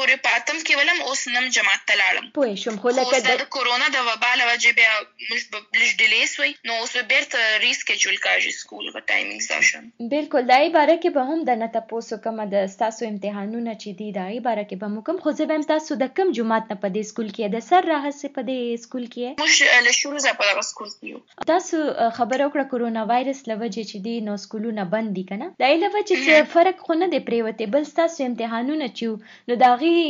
پاتم 0.00 0.58
کې 0.66 0.76
ولم 0.80 1.00
اوس 1.08 1.22
نم 1.34 1.46
جماعت 1.56 1.90
لاړم 2.00 2.28
پوه 2.36 2.54
شم 2.62 2.76
خو 2.84 2.92
لکه 2.98 3.18
د 3.26 3.42
کورونا 3.56 3.88
د 3.96 4.04
وبا 4.08 4.30
له 4.40 4.46
وجې 4.50 4.72
بیا 4.78 4.92
موږ 5.30 5.42
به 5.52 5.80
لږ 5.80 5.90
ډیلی 6.02 6.26
سوی 6.32 6.50
نو 6.70 6.78
اوس 6.82 6.94
بیرته 7.12 7.42
ریسکیجول 7.64 8.16
کاږي 8.26 8.52
سکول 8.58 8.88
غو 8.94 9.02
ټایمینګز 9.10 9.48
دا 9.52 9.60
شم. 9.68 9.88
بالکل 10.14 10.48
دای 10.52 10.70
باره 10.76 10.96
کې 11.02 11.10
به 11.16 11.22
هم 11.30 11.46
د 11.50 11.60
نه 11.62 11.68
تاسو 11.76 12.18
کوم 12.26 12.42
د 12.54 12.66
تاسو 12.84 13.08
امتحانونه 13.10 13.74
چې 13.82 13.98
دي 14.00 14.08
دای 14.18 14.40
باره 14.46 14.64
کې 14.70 14.76
به 14.84 14.92
مو 14.94 15.04
کوم 15.08 15.20
خو 15.26 15.34
زه 15.40 15.48
به 15.52 15.68
تاسو 15.72 15.98
د 16.04 16.12
کم 16.20 16.32
جماعت 16.40 16.72
نه 16.74 16.78
په 16.84 16.92
دې 16.96 17.10
سکول 17.10 17.30
کې 17.36 17.54
د 17.56 17.66
سر 17.68 17.88
راهسه 17.92 18.32
په 18.38 18.46
دې 18.48 18.84
سکول 18.84 19.06
کې 19.14 19.26
موږ 19.42 19.86
له 19.88 19.96
شروع 20.00 20.24
ځا 20.26 20.34
په 20.40 20.50
دغه 20.50 20.66
سکول 20.70 20.90
کې 20.94 21.46
تاسو 21.52 21.82
خبر 22.20 22.46
وکړه 22.46 22.64
کورونا 22.74 23.04
وایرس 23.12 23.44
لوجه 23.50 23.86
چې 23.90 23.96
دي 24.08 24.16
نو 24.30 24.38
سکولونه 24.46 24.88
بند 24.96 25.14
دي 25.20 25.26
کنه 25.32 25.50
دای 25.64 25.78
لوجه 25.84 26.18
چې 26.24 26.50
فرق 26.56 26.84
خو 26.88 26.98
نه 27.02 27.10
دی 27.14 27.22
پریوته 27.30 27.70
بل 27.76 27.88
تاسو 28.00 28.28
امتحانونه 28.30 28.90
چې 28.98 29.06
نو 29.52 29.60
داغي 29.82 30.02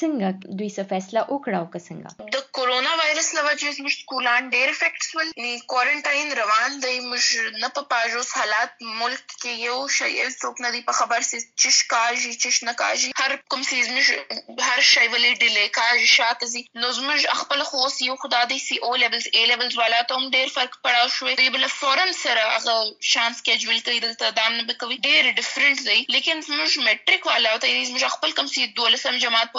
څنګه 0.00 0.28
دوی 0.58 0.70
څه 0.76 0.82
فیصله 0.92 1.20
وکړه 1.32 1.56
او 1.60 1.66
څنګه 1.88 2.08
د 2.34 2.36
کورونا 2.56 2.92
وایرس 3.00 3.28
لوجه 3.36 3.70
زموږ 3.78 3.94
سکولان 4.00 4.50
ډېر 4.54 4.68
افیکټس 4.74 5.08
ول 5.16 5.28
ني 5.44 5.52
کوارنټاین 5.72 6.28
روان 6.40 6.70
دی 6.84 6.94
موږ 7.10 7.24
نه 7.62 7.68
په 7.76 7.82
پاجوس 7.92 8.30
حالات 8.38 8.72
ملک 9.02 9.24
کې 9.42 9.52
یو 9.68 9.78
شی 9.96 10.10
څوک 10.42 10.62
نه 10.64 10.70
دی 10.76 10.80
په 10.88 10.96
خبر 10.98 11.26
سي 11.30 11.40
چش 11.64 11.78
کاږي 11.92 12.32
چش 12.44 12.60
نه 12.68 12.74
کاږي 12.82 13.08
هر 13.22 13.36
کوم 13.54 13.62
سیز 13.70 13.90
موږ 13.94 14.06
هر 14.68 14.80
شی 14.92 15.06
ولې 15.14 15.32
ډیلی 15.42 15.66
کاږي 15.78 16.08
شاته 16.16 16.50
زی۔ 16.54 16.64
نو 16.82 16.92
زموږ 16.98 17.40
خپل 17.42 17.64
خو 17.70 17.82
یو، 18.08 18.16
خدا 18.24 18.42
دی 18.50 18.58
سی 18.66 18.76
او 18.88 18.92
لیولز 19.02 19.26
ا 19.40 19.46
لیولز 19.50 19.78
والا 19.82 20.00
ته 20.08 20.20
هم 20.20 20.30
ډېر 20.36 20.48
فرق 20.56 20.78
پړاو 20.84 21.08
شوې 21.16 21.34
دی 21.42 21.48
بل 21.56 21.68
فورن 21.76 22.14
سره 22.22 22.42
هغه 22.54 22.76
شانس 23.12 23.42
کیجوال 23.48 23.80
کوي 23.88 24.00
دلته 24.06 24.30
دام 24.40 24.58
نه 24.60 24.78
کوي 24.84 24.98
ډېر 25.06 25.22
ډیفرنٹ 25.40 25.86
دی۔ 25.88 26.00
لیکن 26.16 26.44
زموږ 26.48 26.70
میټریک 26.88 27.30
والا 27.32 27.56
ته 27.66 27.84
زموږ 27.90 28.16
خپل 28.16 28.36
کوم 28.40 28.52
سي 28.54 28.66
دولسم 29.04 29.18
جماعت 29.18 29.52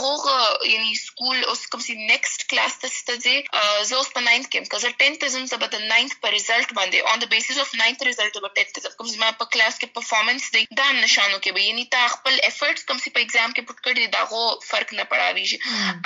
هغه 0.00 0.68
یعنی 0.72 0.94
سکول 0.94 1.44
اوس 1.44 1.66
کوم 1.66 1.80
سي 1.86 1.94
نیکسټ 1.94 2.46
کلاس 2.52 2.76
ته 2.82 2.88
ستځي 2.96 3.36
زه 3.90 3.96
اوس 4.00 4.10
په 4.16 4.20
9th 4.26 4.48
کې 4.52 4.68
کزه 4.74 4.90
10th 5.02 5.32
زم 5.36 5.46
زه 5.52 5.60
په 5.64 5.80
9th 5.92 6.14
په 6.24 6.34
ریزلټ 6.36 6.76
باندې 6.78 6.98
اون 7.12 7.24
د 7.24 7.30
بیسس 7.34 7.62
اف 7.64 7.72
9th 7.82 8.06
ریزلټ 8.10 8.34
په 8.46 8.50
10th 8.60 8.82
زم 8.86 8.96
کوم 9.00 9.14
ما 9.24 9.30
په 9.42 9.50
کلاس 9.56 9.80
کې 9.80 9.96
پرفارمنس 9.98 10.50
دی 10.56 10.64
دا 10.82 10.88
نشانو 10.98 11.38
کې 11.38 11.50
به 11.58 11.66
یعنی 11.68 11.86
تا 11.96 12.02
خپل 12.16 12.38
افورټس 12.50 12.88
کوم 12.92 13.02
سي 13.04 13.14
په 13.16 13.24
ایگزام 13.26 13.56
کې 13.56 13.62
پټ 13.68 13.78
کړی 13.86 14.04
دا 14.16 14.22
غو 14.32 14.44
فرق 14.70 14.94
نه 14.98 15.04
پړاویږي 15.10 15.58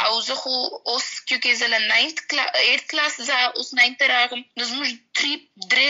او 0.07 0.21
زه 0.29 0.41
خو 0.43 0.57
اوس 0.95 1.11
کیونکه 1.31 1.59
زه 1.63 1.73
ل 1.75 1.83
9th 1.91 2.25
کلاس 2.31 2.51
8th 2.63 2.87
کلاس 2.95 3.21
زه 3.31 3.41
اوس 3.49 3.75
9th 3.81 4.04
راغم 4.13 4.41
نو 4.59 4.67
زموږ 4.71 4.89
تھری 5.19 5.33
درې 5.73 5.89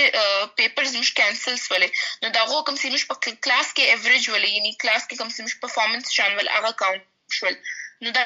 پیپرز 0.60 0.96
موږ 0.98 1.10
کینسل 1.20 1.56
سولې 1.66 1.88
نو 2.22 2.32
دا 2.36 2.44
غو 2.50 2.60
کوم 2.68 2.76
چې 2.80 3.08
په 3.10 3.36
کلاس 3.46 3.72
کې 3.76 3.82
ایوریج 3.92 4.28
ولې 4.30 4.50
یعنی 4.56 4.72
کلاس 4.84 5.02
کې 5.08 5.14
کوم 5.20 5.30
چې 5.34 5.40
موږ 5.44 5.54
پرفارمنس 5.64 6.14
شامل 6.18 6.52
هغه 6.56 6.72
کاونټ 6.82 7.02
شول 7.38 7.54
نو 8.06 8.14
دا 8.16 8.24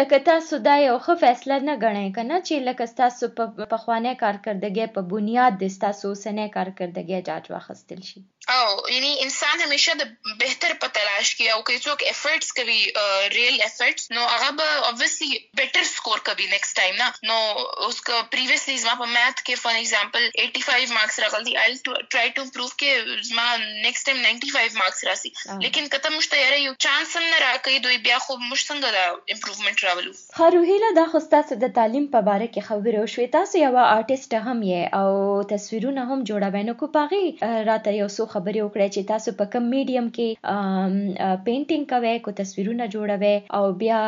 لکه 0.00 0.18
تاسو 0.28 0.58
دا 0.68 0.74
یو 0.84 0.96
ښه 1.04 1.14
فیصله 1.24 1.58
نه 1.68 1.74
غنئ 1.84 2.08
کنه 2.18 2.38
چې 2.46 2.54
لکه 2.68 2.86
تاسو 3.02 3.30
په 3.40 3.68
پخوانه 3.74 4.14
کارکردګي 4.22 4.86
په 4.96 5.06
بنیاد 5.12 5.60
د 5.62 5.74
تاسو 5.84 6.14
سنې 6.24 6.46
کارکردګي 6.56 7.20
جاج 7.28 7.50
واخستل 7.54 8.02
شي 8.10 8.24
او 8.56 8.90
یعنی 8.94 9.12
انسان 9.26 9.60
همیشه 9.60 9.92
د 10.00 10.02
بهتر 10.42 10.72
په 10.80 10.88
تلاش 10.96 11.28
کې 11.36 11.46
او 11.54 11.62
کوي 11.68 11.78
څوک 11.86 12.02
افورټس 12.14 12.50
کوي 12.58 12.80
ریل 13.36 13.62
افورټس 13.68 14.10
نو 14.16 14.26
هغه 14.32 14.50
به 14.58 14.68
obviously 14.90 15.30
بیٹر 15.60 15.86
سکور 15.92 16.24
کوي 16.30 16.48
نیکسٹ 16.56 16.76
ټایم 16.80 17.00
نه 17.02 17.08
نو 17.30 17.38
اوس 17.86 18.00
کا 18.08 18.20
پریویسلی 18.34 18.76
زما 18.84 18.94
په 19.02 19.08
میث 19.14 19.38
کې 19.46 19.62
فار 19.62 19.80
ایگزامپل 19.80 20.28
85 20.44 20.98
مارکس 20.98 21.18
راغلي 21.26 21.56
آی 21.62 21.70
ټرای 21.86 22.28
ټو 22.36 22.42
امپروو 22.46 22.76
کې 22.82 23.24
زما 23.30 23.48
نیکسٹ 23.86 24.10
ټایم 24.10 24.22
95 24.28 24.78
مارکس 24.82 25.04
راسي 25.10 25.34
لیکن 25.64 25.88
کته 25.94 26.10
مشته 26.16 26.40
یاره 26.40 26.58
یو 26.60 26.74
چانس 26.84 27.16
هم 27.16 27.24
نه 27.32 27.38
راکې 27.44 27.84
دوی 27.86 27.98
بیا 28.06 28.18
خو 28.24 28.36
موږ 28.48 28.60
څنګه 28.68 28.88
دا 28.96 29.04
امپروومنت 29.34 29.84
راولو؟ 29.86 30.12
خروهیله 30.38 30.90
دا 30.98 31.04
خو 31.14 31.22
تاسو 31.34 31.58
د 31.64 31.72
تعلیم 31.78 32.06
په 32.14 32.26
باره 32.28 32.48
کې 32.54 32.66
خبرې 32.68 32.98
وشوي 33.04 33.26
تاسو 33.36 33.62
یو 33.62 33.72
آرټیست 33.82 34.36
هم 34.48 34.58
یې 34.70 34.82
او 35.00 35.42
تصویرونه 35.54 36.06
هم 36.10 36.20
جوړوي 36.30 36.62
نو 36.70 36.76
کو 36.82 36.90
پاغي 36.98 37.22
راته 37.70 37.96
یو 37.98 38.08
څو 38.16 38.28
خبرې 38.34 38.60
وکړې 38.64 38.88
چې 38.94 39.10
تاسو 39.12 39.36
په 39.40 39.50
کوم 39.56 39.70
میډیم 39.74 40.10
کې 40.16 40.28
پینټینګ 41.48 41.84
کوي 41.94 42.14
کو 42.28 42.36
تصویرونه 42.42 42.90
جوړوي 42.96 43.34
او 43.58 43.64
بیا 43.84 44.02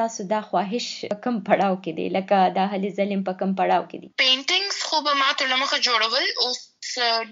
تاسو 0.00 0.28
دا 0.34 0.40
خواهش 0.50 0.90
کم 1.28 1.40
پړاو 1.50 1.80
کې 1.84 1.92
دی؟ 2.00 2.08
لکه 2.18 2.42
دا 2.60 2.66
هلي 2.74 2.92
ظلم 3.00 3.24
په 3.30 3.40
کم 3.42 3.56
پړاو 3.62 3.88
کې 3.90 3.98
دی؟ 4.02 4.08
پینټینګز 4.24 4.82
خو 4.90 5.04
به 5.08 5.18
ما 5.22 5.30
لمخه 5.52 5.78
جوړول 5.86 6.26
او 6.42 6.52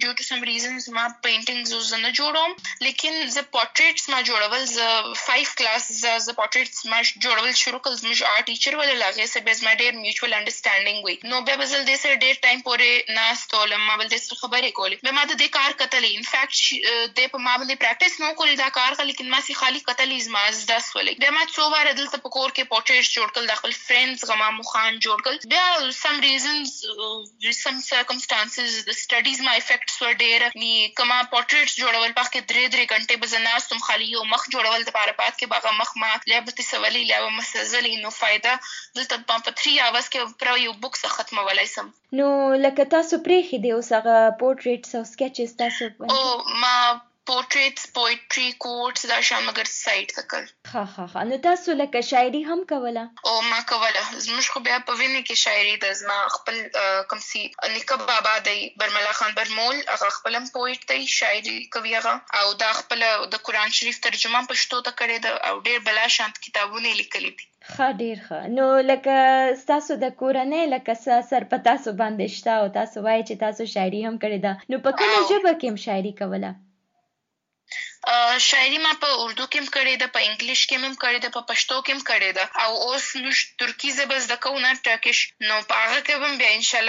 ډیو 0.01 0.13
ټو 0.19 0.25
سم 0.31 0.43
ریزنز 0.51 0.89
ما 0.97 1.05
پینټینګز 1.27 1.73
زه 1.91 1.97
نه 2.05 2.11
لیکن 2.87 3.15
زه 3.35 3.43
پورټریټس 3.55 4.09
ما 4.13 4.19
جوړول 4.29 4.65
زه 4.75 4.87
5 5.23 5.55
کلاس 5.61 5.89
زه 6.03 6.33
پورټریټس 6.41 6.87
ما 6.93 6.99
جوړول 7.25 7.53
شروع 7.63 7.81
کړل 7.85 7.97
زموږ 8.03 8.23
آرټ 8.33 8.47
ټیچر 8.51 8.79
ول 8.81 8.93
لاغه 9.03 9.27
سه 9.33 9.45
به 9.49 9.59
زما 9.61 9.73
ډیر 9.83 9.93
میوچوال 10.03 10.37
انډرستانډینګ 10.39 10.99
وي 11.05 11.17
نو 11.33 11.43
به 11.49 11.61
بزل 11.63 11.83
دې 11.91 11.97
سره 12.03 12.23
ډیر 12.25 12.35
ټایم 12.45 12.65
پورې 12.69 13.19
ناستول 13.19 13.77
ما 13.87 13.97
بل 14.01 14.09
دې 14.13 14.41
خبرې 14.43 14.71
کولې 14.79 14.97
به 15.05 15.17
ما 15.19 15.25
د 15.33 15.45
کار 15.59 15.71
کتلې 15.81 16.11
ان 16.17 16.25
فیکټ 16.33 16.57
دې 17.17 17.27
په 17.33 17.39
ما 17.47 17.55
باندې 17.61 17.81
پریکټیس 17.83 18.21
نو 18.23 18.33
کولې 18.39 18.57
دا 18.65 18.69
کار 18.79 19.07
لیکن 19.11 19.31
ما 19.35 19.41
سي 19.49 19.59
خالی 19.61 19.81
کتلې 19.89 20.19
زما 20.29 20.45
زده 20.61 20.79
سولې 20.89 21.15
بیا 21.25 21.31
ما 21.37 21.45
څو 21.55 21.69
واره 21.75 21.93
دلته 22.01 22.23
په 22.25 22.35
کور 22.37 22.49
کې 22.57 22.71
پورټریټس 22.73 23.09
جوړ 23.17 23.29
کړل 23.35 23.47
د 23.49 23.55
خپل 23.61 23.73
غما 24.31 24.49
مخان 24.61 24.99
جوړ 25.05 25.19
کړل 25.25 25.39
بیا 25.53 25.67
سم 26.01 26.21
ریزنز 26.27 26.73
سم 27.63 27.77
سرکمسټانسز 27.89 28.73
د 28.89 28.97
سټډیز 29.01 29.41
ور 30.03 30.13
ډیر 30.23 30.45
ني 30.63 30.73
کما 30.99 31.19
پورټریټس 31.33 31.75
جوړول 31.83 32.13
په 32.19 32.25
کې 32.33 32.41
درې 32.51 32.65
درې 32.75 32.85
غنټه 32.93 33.17
به 33.23 33.31
زناستم 33.35 33.81
خالی 33.87 34.09
یو 34.11 34.25
مخ 34.33 34.45
جوړول 34.55 34.87
د 34.89 34.95
پاره 34.97 35.15
پات 35.21 35.35
کې 35.39 35.47
باغه 35.53 35.73
مخ 35.81 35.91
ما 36.03 36.11
لعبتي 36.33 36.67
سوالي 36.71 37.03
لعبه 37.11 37.31
مسزلي 37.39 37.95
نو 38.05 38.11
فائدہ. 38.21 38.55
دلته 39.01 39.21
په 39.33 39.57
3 39.63 39.81
اورز 39.87 40.09
کې 40.13 40.21
پر 40.43 40.63
یو 40.65 40.73
بوک 40.85 41.01
څخه 41.03 41.17
ختمولای 41.19 41.67
سم. 41.75 41.91
نو 42.21 42.29
لکه 42.65 42.89
تاسو 42.97 43.21
پرې 43.27 43.39
خې 43.49 43.59
دی 43.67 43.75
اوس 43.77 43.93
هغه 43.99 44.17
پورټریټس 44.41 44.91
او 45.01 45.05
سکیچز 45.13 45.57
تاسو. 45.63 45.91
او 46.17 46.23
ما 46.65 46.75
پورټریټس 47.29 47.89
پوئټري 47.97 48.49
کوټس 48.65 49.09
دا 49.13 49.19
شان 49.29 49.47
مگر 49.49 49.71
سایت 49.73 50.13
تکل 50.19 50.45
ها 50.75 50.85
ها 50.93 51.07
ها 51.15 51.25
نو 51.31 51.39
تاسو 51.47 51.77
لکه 51.81 52.05
شاعري 52.11 52.43
هم 52.51 52.61
کوله 52.73 53.05
او 53.31 53.35
ما 53.49 53.59
کوله 53.73 54.05
زموږ 54.27 54.47
خو 54.53 54.63
بیا 54.69 54.79
په 54.91 54.99
ویني 55.01 55.23
کې 55.27 55.37
شاعري 55.45 55.75
د 55.85 55.97
زما 56.03 56.19
خپل 56.37 56.61
کوم 57.11 57.25
سي 57.27 57.43
نکب 57.75 58.07
بابا 58.13 58.37
دی 58.51 58.57
برملا 58.83 59.13
خان 59.19 59.35
برمول 59.41 59.83
هغه 59.93 60.11
خپل 60.19 60.39
هم 60.41 60.47
پوئټ 60.55 60.93
دی 60.93 61.11
شاعري 61.17 61.57
کوي 61.77 61.93
هغه 61.99 62.15
او 62.43 62.55
دا 62.63 62.71
خپل 62.81 63.05
د 63.35 63.43
قران 63.49 63.77
شریف 63.81 64.01
ترجمه 64.07 64.43
پښتو 64.53 64.81
ته 64.89 64.97
کړی 65.01 65.19
دا 65.27 65.35
او 65.51 65.61
ډیر 65.69 65.85
بلا 65.91 66.07
شانت 66.17 66.41
کتابونه 66.47 66.95
لیکلي 67.01 67.33
دي 67.41 67.49
ښه 67.73 67.89
ډیر 68.03 68.23
ښه 68.27 68.41
نو 68.57 68.67
لکه 68.91 69.17
تاسو 69.73 69.99
د 70.05 70.15
کورنۍ 70.23 70.65
لکه 70.75 71.21
سر 71.33 71.47
په 71.53 71.65
تاسو 71.69 71.95
باندې 72.01 72.37
شته 72.39 72.57
او 72.63 72.73
تاسو 72.79 73.05
وایي 73.09 73.23
چې 73.29 73.43
تاسو 73.45 73.69
شاعري 73.75 74.01
هم 74.07 74.17
کړې 74.23 74.39
ده 74.47 74.73
نو 74.75 74.81
په 74.89 74.97
کومه 75.03 75.21
ژبه 75.31 75.53
کې 75.59 75.67
هم 75.71 75.85
شاعري 75.87 76.15
کوله 76.23 76.55
شاعری 78.49 78.79
ما 78.85 78.93
په 79.03 79.09
اردو 79.23 79.45
کې 79.51 79.59
هم 79.61 79.69
کړې 79.77 79.95
ده، 80.01 80.07
په 80.15 80.21
انګلیش 80.27 80.61
کې 80.69 80.77
هم 80.85 80.95
کړې 81.03 81.19
ده، 81.25 81.29
په 81.37 81.43
پښتو 81.51 81.77
کې 81.85 81.93
هم 81.95 82.03
کړې 82.11 82.31
ده. 82.39 82.45
او 82.63 82.71
اوس 82.87 83.07
موږ 83.23 83.37
ترکی 83.61 83.91
زبر 83.99 84.19
زده 84.27 84.37
کوو، 84.43 84.63
نه 84.65 84.71
ټرکش 84.85 85.19
نو 85.49 85.57
په 85.69 85.75
هغه 85.83 86.01
کې 86.07 86.15
هم 86.23 86.33
بیا 86.41 86.51
ان 86.55 86.65
شاء 86.71 86.81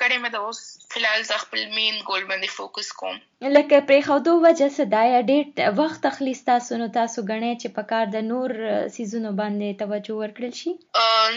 کړې 0.00 0.16
مې 0.22 0.30
د 0.34 0.36
اوس 0.46 0.60
فلحال 0.92 1.22
زه 1.30 1.36
خپل 1.44 1.60
مین 1.76 1.96
ګول 2.08 2.22
باندې 2.30 2.48
فوکس 2.56 2.88
کوم. 3.00 3.16
لکه 3.56 3.76
پرې 3.88 4.00
خودو 4.06 4.32
وجه 4.44 4.68
څه 4.76 4.84
دا 4.92 5.02
یا 5.08 5.18
ډېر 5.30 5.74
وخت 5.80 6.06
اخلي 6.10 6.34
تاسو 6.50 6.78
نو 6.80 6.86
تاسو 6.96 7.24
غنئ 7.30 7.50
چې 7.62 7.68
په 7.76 7.82
کار 7.90 8.08
د 8.14 8.24
نور 8.30 8.54
سیزونو 8.94 9.30
باندې 9.40 9.78
توجه 9.82 10.16
ورکړل 10.20 10.54
شي؟ 10.60 10.72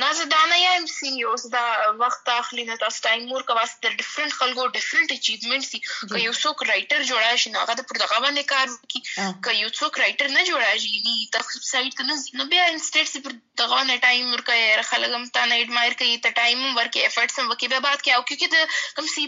نه 0.01 0.09
زه 0.19 0.25
دا 0.33 0.41
نه 0.53 0.57
یم 0.61 0.87
چې 0.93 1.29
اوس 1.33 1.43
دا 1.57 1.65
وخت 2.03 2.31
اخلي 2.35 2.65
نه 2.69 2.77
تاسو 2.85 3.03
ټایم 3.07 3.27
مور 3.33 3.45
کا 3.49 3.57
واسطه 3.59 3.93
ډیفرنٹ 3.99 4.37
خلکو 4.39 4.67
ډیفرنٹ 4.77 5.13
اچیومنټ 5.17 5.63
سي 5.71 5.81
که 5.83 6.23
یو 6.23 6.33
څوک 6.39 6.65
رائټر 6.71 7.07
جوړا 7.11 7.43
شي 7.43 7.53
نو 7.55 7.61
هغه 7.63 7.77
د 7.81 7.87
پردغه 7.91 8.17
باندې 8.25 8.43
کار 8.53 8.67
وکړي 8.73 8.99
که 9.47 9.57
یو 9.59 9.69
څوک 9.79 10.01
رائټر 10.03 10.33
نه 10.37 10.47
جوړا 10.49 10.71
شي 10.85 11.03
ني 11.09 11.29
تخصص 11.37 11.71
سایت 11.75 12.03
نه 12.09 12.17
نو 12.39 12.49
بیا 12.55 12.65
انسټیټ 12.71 13.07
سي 13.13 13.23
پر 13.27 13.37
دغه 13.63 13.83
نه 13.91 14.01
ټایم 14.07 14.33
ورکړي 14.33 14.89
خلګم 14.91 15.29
تا 15.37 15.45
نه 15.53 15.60
اډمایر 15.63 15.97
کوي 16.01 16.17
ته 16.25 16.35
ټایم 16.39 16.61
ورکړي 16.79 17.01
افورټس 17.09 17.39
هم 17.39 17.47
وکړي 17.51 17.67
به 17.73 17.79
بعد 17.87 17.99
کې 18.03 18.11
او 18.15 18.21
کیونکه 18.27 18.47
د 18.55 18.57
کم 18.99 19.05
سی 19.15 19.25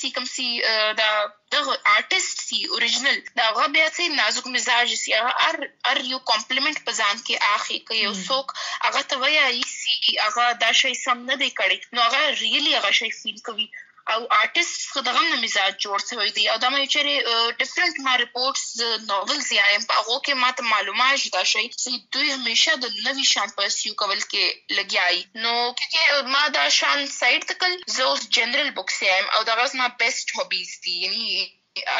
سی 0.00 0.10
کم 0.18 0.30
سی 0.34 0.48
دا 1.00 1.10
دغه 1.56 1.74
آرټیست 1.96 2.42
سی 2.46 2.58
اوریجنل 2.76 3.18
دا 3.40 3.44
هغه 3.50 3.66
بیا 3.76 3.86
چې 3.96 4.16
نازک 4.20 4.46
مزاج 4.54 4.94
سی۔ 5.02 5.14
هغه 5.18 5.32
ار 5.48 5.56
ار 5.90 6.00
یو 6.12 6.20
کمپلیمنٹ 6.32 6.84
په 6.86 6.96
ځان 7.00 7.16
کې 7.26 7.34
اخی 7.56 7.78
کوي 7.90 8.00
یو 8.06 8.14
څوک 8.28 8.56
هغه 8.86 9.02
ته 9.12 9.20
وایي 9.24 9.62
سی 9.74 10.16
هغه 10.24 10.46
دا 10.64 10.72
شی 10.80 10.94
سم 11.04 11.26
نه 11.30 11.36
دی 11.42 11.50
کړی 11.60 11.78
نو 11.98 12.06
هغه 12.06 12.20
ریلی 12.42 12.74
هغه 12.78 12.90
شی 13.00 13.10
فیل 13.20 13.38
کوي 13.50 13.68
خو 14.90 15.00
نه 15.06 15.36
مزاج 15.42 15.74
جوړ 15.84 15.98
شوی 16.10 16.30
دی. 16.36 16.44
او 16.52 16.56
دا 16.62 16.68
مې 16.74 16.84
چې 16.92 17.00
ډیفرنٹ 17.60 18.00
ما 18.06 18.14
ریپورتس 18.22 18.64
نوولز 19.10 19.52
یا 19.58 19.66
په 19.90 19.94
هغه 19.98 20.18
کې 20.24 20.34
ماته 20.44 20.70
معلومات 20.72 21.26
دا 21.36 21.44
شي 21.52 21.64
چې 21.82 21.90
دوی 22.16 22.28
همیشه 22.36 22.76
د 22.84 22.86
نوي 23.06 23.26
شان 23.32 23.54
پرسیو 23.58 23.98
کول 24.02 24.20
کې 24.32 24.44
لګیای 24.78 25.16
نو 25.44 25.54
کې 25.80 26.32
ما 26.36 26.44
دا 26.58 26.66
شان 26.78 27.06
سایت 27.18 27.48
تکل 27.52 27.78
زوس 27.98 28.26
جنرال 28.38 28.74
بوکس 28.80 28.98
یم 29.08 29.30
او 29.34 29.44
دا 29.50 29.60
غوښ 29.60 29.72
ما 29.82 29.88
بیسټ 30.02 30.26
هوبیز 30.40 30.74
دي 30.84 30.98
یعنی 31.04 31.28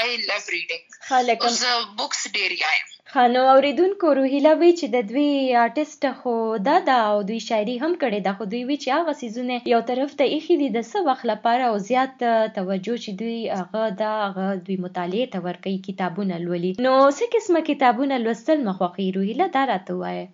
I 0.04 0.06
love 0.28 0.46
reading. 0.54 0.84
خلک 1.08 1.44
زه 1.60 1.74
بوکس 1.98 2.22
ډیر 2.36 2.52
یم. 2.62 2.88
خانو 3.12 3.42
اوریدونکو 3.50 4.08
روهیلا 4.16 4.50
وی 4.60 4.70
چې 4.78 4.86
د 4.94 5.04
دوی 5.10 5.28
آرټیست 5.58 6.02
خو 6.16 6.32
دا 6.64 6.72
دا 6.88 6.96
او 7.12 7.20
دوی 7.28 7.38
شاعري 7.44 7.76
هم 7.82 7.92
کړې 8.02 8.20
ده، 8.26 8.32
خو 8.40 8.46
دوی 8.54 8.58
وی 8.70 8.76
چې 8.82 8.88
هغه 8.96 9.14
سيزونه 9.20 9.56
یو 9.72 9.78
طرف 9.90 10.10
ته 10.18 10.26
ایخي 10.34 10.56
دي، 10.62 10.68
د 10.74 10.84
څه 10.88 11.04
وخت 11.06 11.28
لپاره 11.30 11.70
او 11.70 11.78
زیات 11.86 12.12
توجه 12.58 12.96
چې 13.04 13.10
دوی 13.22 13.38
هغه 13.60 13.86
دا، 14.02 14.10
هغه 14.24 14.48
دوی 14.66 14.76
مطالعه 14.86 15.30
ته 15.36 15.46
ورکي 15.46 15.72
کتابونه 15.86 16.40
لولي. 16.42 16.74
نو 16.88 16.92
څه 17.20 17.30
قسمه 17.36 17.64
کتابونه 17.70 18.20
لوستل 18.26 18.68
مخوخي 18.68 19.08
روهیلا 19.16 19.48
دا 19.56 19.64
راته 19.72 19.98
وایي 20.02 20.28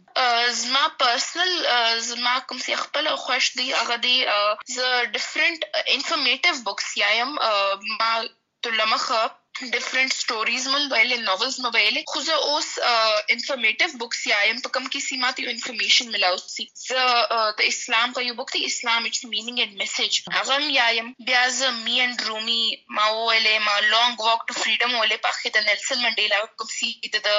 زما 0.64 0.84
پرسنل 1.04 1.54
زما 2.08 2.34
کوم 2.48 2.58
څه 2.66 2.82
خپل 2.82 3.12
خوښ 3.24 3.44
دي، 3.60 3.68
هغه 3.78 4.02
دي 4.08 4.16
ز 4.74 4.90
ډیفرنٹ 5.14 5.70
انفارمیټیو 5.96 6.60
بوکس 6.66 6.92
یایم 7.04 7.32
ما 8.02 8.12
تلمخه 8.66 9.24
ډیفرنٹ 9.62 10.12
سټوریز 10.12 10.66
مون 10.70 10.86
ویلې 10.92 11.18
ناولز 11.26 11.56
مو 11.64 11.70
ویلې 11.74 12.02
خو 12.12 12.20
زه 12.28 12.38
اوس 12.52 12.68
انفارمیټیو 13.34 13.98
بوکس 13.98 14.22
یایم 14.30 14.62
په 14.64 14.70
کوم 14.76 14.86
کې 14.86 15.06
سیمات 15.08 15.42
یو 15.42 15.50
انفارمیشن 15.52 16.08
ملاو 16.14 16.38
سي 16.44 16.66
زه 16.84 17.04
د 17.60 17.68
اسلام 17.72 18.16
کا 18.16 18.24
you 18.28 18.34
book 18.40 18.50
the 18.54 18.62
Islam 18.70 19.06
اټس 19.10 19.28
مینینګ 19.34 19.58
and 19.64 19.76
message 19.82 20.18
هغه 20.38 20.56
یایم 20.78 21.12
بیا 21.28 21.42
زه 21.58 21.70
می 21.82 21.98
اند 22.06 22.24
رومي 22.30 22.64
ما 22.98 23.06
ویلې 23.10 23.56
ما 23.68 23.76
لونګ 23.92 24.26
واک 24.28 24.42
ټو 24.48 24.58
فریډم 24.62 24.96
ولې 24.96 25.18
په 25.28 25.36
خې 25.36 25.54
د 25.56 25.66
نلسن 25.68 26.02
منډیلا 26.06 26.42
کوم 26.62 26.74
سی 26.78 26.90
د 27.14 27.30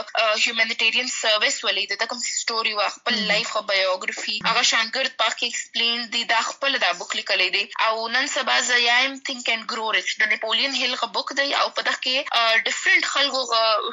هیومانیټیرین 0.46 1.12
سرویس 1.18 1.60
ولې 1.66 2.02
د 2.04 2.12
کوم 2.14 2.24
سټوري 2.30 2.74
وا 2.80 2.88
خپل 2.96 3.20
لایف 3.34 3.52
خو 3.58 3.66
بایوګرافي 3.74 4.38
هغه 4.48 4.66
شانګرد 4.72 5.20
پاک 5.26 5.46
ایکسپلین 5.50 6.08
دی 6.16 6.24
دا 6.32 6.40
خپل 6.54 6.80
دا 6.86 6.96
بوک 7.04 7.20
لیکلې 7.20 7.50
دی 7.56 7.64
او 7.90 8.10
نن 8.18 8.34
سبا 8.38 8.58
زه 8.72 8.82
یایم 8.86 9.22
تھنک 9.30 9.54
اند 9.58 9.70
ګرو 9.76 9.92
ریچ 10.00 10.18
د 10.24 10.34
نپولین 10.36 10.82
هیل 10.82 10.98
غ 11.04 11.14
بوک 11.20 11.38
دی 11.44 11.48
او 11.62 11.68
په 11.78 11.88
دغه 12.06 12.24
کې 12.30 12.64
ډیفرنٹ 12.66 13.06
خلکو 13.12 13.42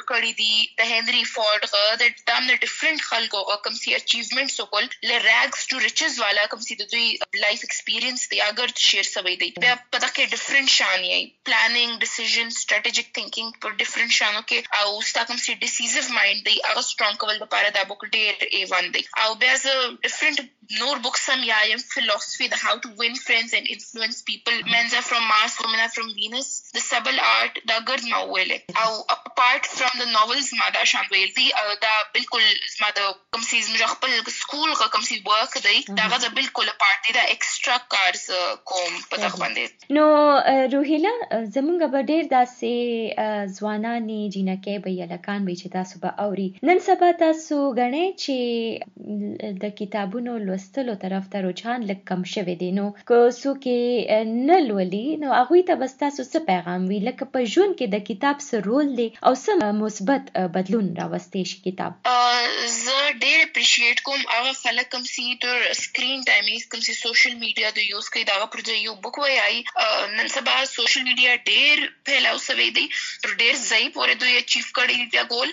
کړي 0.09 0.31
دي 0.39 0.55
د 0.79 0.89
هنري 0.91 1.23
فورډ 1.33 1.61
غ 1.71 1.95
د 2.01 2.03
دام 2.29 2.43
د 2.49 2.59
ډیفرنٹ 2.65 3.05
خلکو 3.09 3.39
کوم 3.67 3.75
سي 3.81 3.95
اچیومنټس 3.99 4.59
وکول 4.61 4.85
ل 5.09 5.11
ریګز 5.27 5.65
ټو 5.71 5.79
ریچز 5.85 6.19
والا 6.23 6.45
کوم 6.53 6.61
سي 6.67 6.77
د 6.81 6.89
دوی 6.93 7.07
لایف 7.43 7.65
ایکسپیرینس 7.67 8.25
دی 8.33 8.41
اگر 8.47 8.75
شیر 8.85 9.09
سوي 9.11 9.35
دی 9.43 9.49
بیا 9.65 9.73
په 9.91 10.03
دغه 10.03 10.13
کې 10.17 10.69
شان 10.77 10.99
یې 11.11 11.19
پلانینګ 11.49 11.91
ډیسیژن 12.03 12.53
سټریټیجیک 12.59 13.13
تھینکینګ 13.17 13.61
پر 13.65 13.77
ډیفرنٹ 13.81 14.17
شانو 14.19 14.41
کې 14.49 14.59
او 14.81 15.01
ستا 15.11 15.23
کوم 15.31 15.41
سي 15.45 15.57
ډیسیزیو 15.65 16.17
مایند 16.19 16.45
دی 16.49 16.57
هغه 16.69 16.85
سترونګ 16.89 17.23
کول 17.25 17.35
لپاره 17.43 17.75
دا 17.79 17.83
بوک 17.93 18.07
ډیر 18.17 18.47
ای 18.51 18.63
ون 18.73 18.91
دی 18.97 19.03
او 19.25 19.29
بیا 19.45 19.57
ز 19.65 19.75
ډیفرنٹ 20.07 20.45
نور 20.79 21.03
بوکس 21.05 21.29
هم 21.29 21.43
یایم 21.49 21.81
فلسفي 21.93 22.47
د 22.53 22.63
how 22.63 22.77
to 22.85 22.89
win 23.01 23.15
friends 23.25 23.53
and 23.59 23.73
influence 23.75 24.23
people 24.29 24.61
men's 24.73 24.93
are 24.99 25.05
from 25.09 25.27
Mars 25.31 25.57
women 25.63 25.85
are 25.85 25.93
from 25.97 26.13
Venus. 26.21 26.49
The 26.77 26.83
Subtle 26.89 27.19
art 27.33 27.59
دا 27.71 27.79
فرام 29.83 29.95
د 30.01 30.09
ناولز 30.15 30.49
ما 30.59 30.67
دا 30.75 30.83
شان 30.91 31.05
ویل 31.11 31.31
دي 31.37 31.45
او 31.61 31.75
دا 31.85 31.93
بالکل 32.15 32.43
ما 32.81 32.89
د 32.97 33.07
کوم 33.35 33.43
سیز 33.49 33.69
مې 33.71 33.87
خپل 33.93 34.33
سکول 34.35 34.73
غا 34.81 34.87
کوم 34.95 35.05
سی 35.07 35.17
ورک 35.29 35.57
دی 35.65 35.95
دا 35.99 36.07
غا 36.13 36.29
بالکل 36.39 36.69
اپارټ 36.73 37.07
دی 37.07 37.15
دا 37.17 37.23
ایکسترا 37.33 37.77
کارز 37.95 38.23
کوم 38.71 38.91
دغه 39.23 39.41
باندې 39.43 39.95
نو 39.97 40.05
روهیلا 40.75 41.13
زمونږ 41.55 41.79
به 41.95 42.07
ډیر 42.11 42.29
داسې 42.35 43.55
ځوانانی 43.57 44.19
جنکه 44.37 44.85
به 44.87 44.95
یلکان 44.99 45.49
به 45.49 45.57
چې 45.61 45.67
تاسو 45.77 46.03
به 46.05 46.27
اوري 46.27 46.47
نن 46.71 46.83
سبا 46.89 47.11
تاسو 47.23 47.59
غنئ 47.81 48.05
چې 48.23 49.57
د 49.65 49.75
کتابونو 49.81 50.37
لوستلو 50.63 50.93
طرف 50.99 51.25
ته 51.31 51.39
رجحان 51.43 51.85
لږ 51.87 51.99
کم 52.09 52.21
شوی 52.33 52.53
دی. 52.59 52.69
نو 52.75 52.85
که 53.07 53.17
څوک 53.37 53.65
نه 54.49 54.59
لولي 54.67 55.17
نو 55.23 55.31
هغه 55.33 55.63
ته 55.69 55.75
بس 55.81 55.95
تاسو 56.03 56.23
څه 56.27 56.39
پیغام 56.49 56.85
وی 56.91 56.99
لکه 57.07 57.27
په 57.33 57.49
ژوند 57.53 57.75
کې 57.79 57.87
د 57.95 58.03
کتاب 58.09 58.43
سره 58.45 58.63
رول 58.67 58.93
دی 58.99 59.07
او 59.29 59.33
سم 59.41 59.63
مثبت 59.79 60.31
بدلون 60.57 60.87
راوستي 60.99 61.43
شي 61.51 61.59
کتاب. 61.65 61.97
زه 62.75 62.97
ډېر 63.23 63.39
اپریشیټ 63.47 64.05
کوم. 64.07 64.21
هغه 64.35 64.53
خلک 64.61 64.91
کوم 64.95 65.03
سي 65.09 65.27
تر 65.45 65.67
سکرین 65.81 66.23
ټایمینګ 66.29 66.61
کوم 66.75 66.85
سي 66.87 66.97
سوشل 67.01 67.35
میډیا 67.43 67.75
د 67.79 67.89
یوز 67.89 68.09
کوي. 68.15 68.25
دا 68.31 68.39
پر 68.55 68.65
ځای 68.69 68.79
یو 68.87 68.95
بک 69.07 69.21
وایي 69.23 69.59
نن 70.15 70.27
سبا 70.37 70.55
سوشل 70.75 71.03
میډیا 71.09 71.31
ډېر 71.51 71.75
پھیلاو 72.11 72.41
سوي 72.47 72.69
دی. 72.79 72.87
تر 73.23 73.35
ډېر 73.41 73.55
ځای 73.69 73.83
پورې 73.95 74.13
دوی 74.23 74.33
اچیو 74.41 74.63
کړی 74.79 74.97
دی 75.11 75.21
ګول 75.33 75.49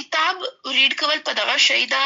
کتاب 0.00 0.34
ریډ 0.74 0.92
کول 1.04 1.18
په 1.30 1.38
دغه 1.42 1.56
شی 1.68 1.82
دا 1.94 2.04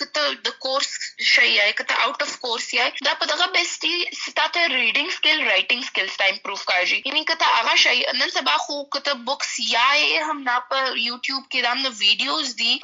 کته 0.00 0.22
د 0.46 0.56
کورس 0.64 0.92
شی 1.24 1.46
یا 1.48 1.72
کته 1.72 1.94
آؤٹ 2.04 2.22
اف 2.22 2.36
کورس 2.40 2.72
یا 2.74 2.86
دا 3.04 3.12
په 3.20 3.26
دغه 3.28 3.46
بیسټي 3.52 4.16
ستاته 4.22 4.64
ریډینګ 4.72 5.12
سکل 5.12 5.38
رائټینګ 5.50 5.84
سکلز 5.84 6.16
ته 6.22 6.32
امپروو 6.32 6.64
کاږي 6.70 6.98
یعنی 7.08 7.22
کته 7.30 7.52
هغه 7.52 7.76
شی 7.82 8.02
نن 8.18 8.32
سبا 8.34 8.56
خو 8.64 8.76
کته 8.96 9.14
بکس 9.28 9.54
یا 9.68 9.84
هم 10.30 10.36
نا 10.48 10.56
په 10.72 10.82
یوټیوب 11.04 11.46
کې 11.52 11.60
دا 11.66 11.72
نو 11.84 11.92
ویډیوز 12.00 12.52
دي 12.58 12.74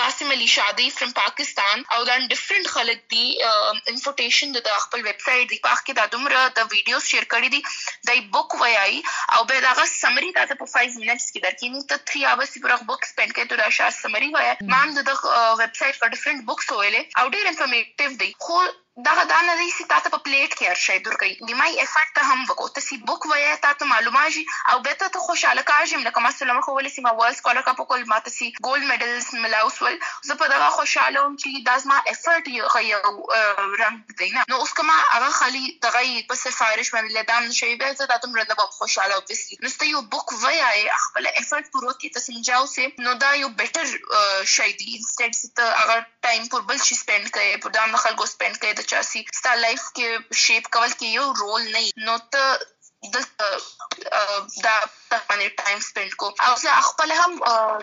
قاسم 0.00 0.30
علی 0.36 0.46
شادی 0.52 0.86
فرام 0.98 1.14
پاکستان 1.16 1.82
او 1.96 1.98
دا 2.10 2.18
ډیفرنٹ 2.34 2.70
خلک 2.76 3.02
دي 3.14 3.24
انفورټیشن 3.48 4.54
د 4.58 4.78
خپل 4.84 5.04
ویب 5.08 5.18
سټ 5.26 5.50
دی۔ 5.54 5.58
پاک 5.66 5.82
کې 5.86 5.98
دا 6.00 6.06
دومره 6.14 6.44
د 6.60 6.70
ویډیوز 6.76 7.10
شیر 7.14 7.28
کړی 7.34 7.48
دي 7.56 7.60
دای 8.12 8.24
بک 8.38 8.56
وایي 8.62 9.02
او 9.38 9.42
به 9.50 9.66
دا 9.66 9.88
سمری 9.96 10.32
تاسو 10.38 10.58
په 10.62 10.72
5 10.76 11.02
منټس 11.02 11.28
کې 11.32 11.40
درکې 11.48 11.66
نو 11.74 11.82
ته 11.90 11.96
3 12.14 12.30
اورز 12.36 12.56
پر 12.68 12.78
بک 12.92 13.10
سپند 13.10 13.36
کې 13.36 13.52
ته 13.54 13.62
دا 13.64 13.68
شاه 13.80 13.98
سمری 13.98 14.32
وایي 14.38 14.56
مان 14.76 14.96
د 15.00 15.12
ویب 15.60 15.76
سټ 15.80 15.94
په 16.04 16.14
ډیفرنٹ 16.16 16.48
بکس 16.52 16.72
ویلې 16.72 17.22
او 17.22 17.28
ډیر 17.36 17.54
انفارمیټیو 17.58 18.10
دی 18.20 18.30
خو 18.96 19.02
دا 19.04 19.24
دا 19.30 19.40
نه 19.46 19.54
دی 19.56 19.64
چې 19.70 19.88
تاسو 19.88 20.10
په 20.12 20.18
پلیټ 20.26 20.52
کې 20.58 20.68
هر 20.72 20.78
شی 20.82 21.00
درکې 21.06 21.48
نیمای 21.48 21.80
افورت 21.80 22.12
ته 22.18 22.28
هم 22.28 22.44
وکړو 22.50 22.68
ته 22.76 22.84
سی 22.84 22.96
بوک 23.08 23.24
وای 23.30 23.56
تاسو 23.64 23.88
معلومات 23.88 24.36
او 24.74 24.76
به 24.86 24.94
ته 25.00 25.20
خوشاله 25.24 25.64
کاږم 25.70 26.06
لکه 26.06 26.22
مثلا 26.26 26.54
مخ 26.58 26.68
ولې 26.68 26.94
سیمه 26.94 27.12
ورلد 27.18 27.38
سکولر 27.40 27.66
کپ 27.66 27.82
کول 27.90 28.06
ماته 28.12 28.32
سی 28.36 28.48
ګولډ 28.66 28.82
میډلز 28.90 29.26
ملاوس 29.42 29.76
ول. 29.82 29.98
زه 30.28 30.36
په 30.42 30.48
دا 30.52 30.70
خوشاله 30.76 31.24
وم 31.24 31.34
چې 31.42 31.66
دا 31.66 31.74
زما 31.82 31.98
افورت 32.12 32.48
یو 32.52 32.70
غيو 32.76 33.02
رنګ 33.82 34.16
دی 34.22 34.30
نه. 34.36 34.46
نو 34.54 34.62
اوس 34.62 34.72
کما 34.80 34.96
هغه 35.02 35.28
خالي 35.40 35.62
دغه 35.88 36.02
په 36.32 36.40
سفارش 36.44 36.94
باندې 36.94 37.12
لدام 37.18 37.52
شي 37.58 37.70
به 37.84 37.92
زه 38.00 38.08
تاسو 38.14 38.32
مرنه 38.32 38.58
په 38.62 38.66
خوشاله 38.78 39.20
اوبسلی 39.20 39.60
نو 39.66 39.74
ته 39.84 39.90
یو 39.90 40.02
بوک 40.16 40.34
وای 40.46 40.88
خپل 41.04 41.30
افورت 41.34 41.70
پورو 41.76 41.92
کې 42.00 42.16
ته 42.16 42.24
سمجاو 42.30 42.64
سي 42.78 42.88
نو 43.10 43.14
دا 43.26 43.34
یو 43.42 43.52
بیٹر 43.60 43.86
شي 44.56 44.72
دی. 44.80 44.88
انسټډ 44.96 45.32
چې 45.40 45.70
هغه 45.84 46.00
ټایم 46.30 46.50
پر 46.56 46.66
بل 46.72 46.82
شي 46.88 47.00
سپند 47.04 47.32
کړي 47.34 47.62
په 47.68 47.78
دا 47.78 48.04
خلکو 48.06 48.32
سپند 48.34 48.62
کړي 48.62 48.85
د 48.86 48.88
چاسي 48.94 49.20
ستا 49.38 49.52
لایف 49.62 49.84
کې 49.96 50.36
شیپ 50.42 50.68
کول 50.74 50.92
کې 50.98 51.08
یو 51.18 51.26
رول 51.40 51.62
نه 51.74 51.80
نو 52.08 52.16
ته 53.12 53.20
د 54.64 54.66
دا 55.10 55.18
باندې 55.28 55.48
ټایم 55.60 55.80
سپند 55.88 56.14
کو 56.20 56.28
او 56.46 56.52
زه 56.62 56.72
خپل 56.88 57.12
هم 57.18 57.32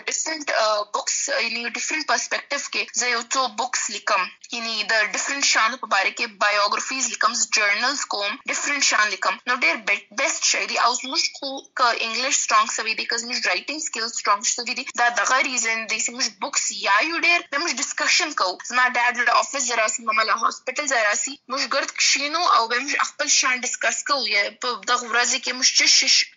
ډیفرنٹ 0.08 0.50
بوکس 0.96 1.16
یعنی 1.28 1.62
ډیفرنٹ 1.76 2.06
پرسپیکټیو 2.10 2.72
کې 2.74 2.82
زه 3.00 3.12
یو 3.12 3.22
څو 3.34 3.44
بوکس 3.60 3.84
لیکم 3.94 4.26
یعنی 4.56 4.74
د 4.90 5.06
ډیفرنٹ 5.14 5.48
شان 5.52 5.76
په 5.84 5.90
باره 5.94 6.12
کې 6.18 6.26
بایوګرافیز 6.42 7.08
لیکم 7.12 7.36
جرنلز 7.58 8.04
کوم 8.14 8.36
ډیفرنٹ 8.52 8.88
شان 8.90 9.14
لیکم 9.14 9.38
نو 9.50 9.56
ډیر 9.64 9.80
بیسټ 9.90 10.50
شي 10.50 10.64
دی 10.72 10.78
او 10.84 10.90
زموږ 11.00 11.22
خو 11.38 11.50
ک 11.80 11.88
انګلیش 12.06 12.40
سترونګ 12.42 12.76
سوي 12.76 12.94
دی 13.00 13.08
کز 13.14 13.24
موږ 13.30 13.50
رائټینګ 13.50 13.86
سکلز 13.86 14.12
سترونګ 14.18 14.50
سوي 14.52 14.78
دی 14.80 14.86
دا 15.02 15.08
دغه 15.22 15.40
ریزن 15.48 15.86
دی 15.94 15.98
چې 16.04 16.10
موږ 16.16 16.26
بوکس 16.44 16.68
یا 16.82 16.98
یو 17.08 17.22
ډیر 17.26 17.48
د 17.52 17.64
موږ 17.64 17.80
ډسکشن 17.80 18.36
کو 18.42 18.50
زما 18.72 18.86
ډاډ 18.98 19.30
د 19.30 19.40
افیس 19.42 19.70
زراسي 19.70 20.06
ماما 20.10 20.28
له 20.30 20.38
هاسپټل 20.44 20.92
زراسي 20.94 21.34
موږ 21.54 21.62
ګرد 21.76 21.96
کښینو 22.02 22.44
او 22.58 22.62
به 22.74 22.84
موږ 22.84 23.10
خپل 23.12 23.34
شان 23.38 23.66
ډسکس 23.66 24.02
کوو 24.12 24.30
یا 24.34 24.46
په 24.66 24.78
دغه 25.04 25.12
ورځ 25.14 25.32
کې 25.44 25.56
موږ 25.58 25.68
چې 25.78 25.86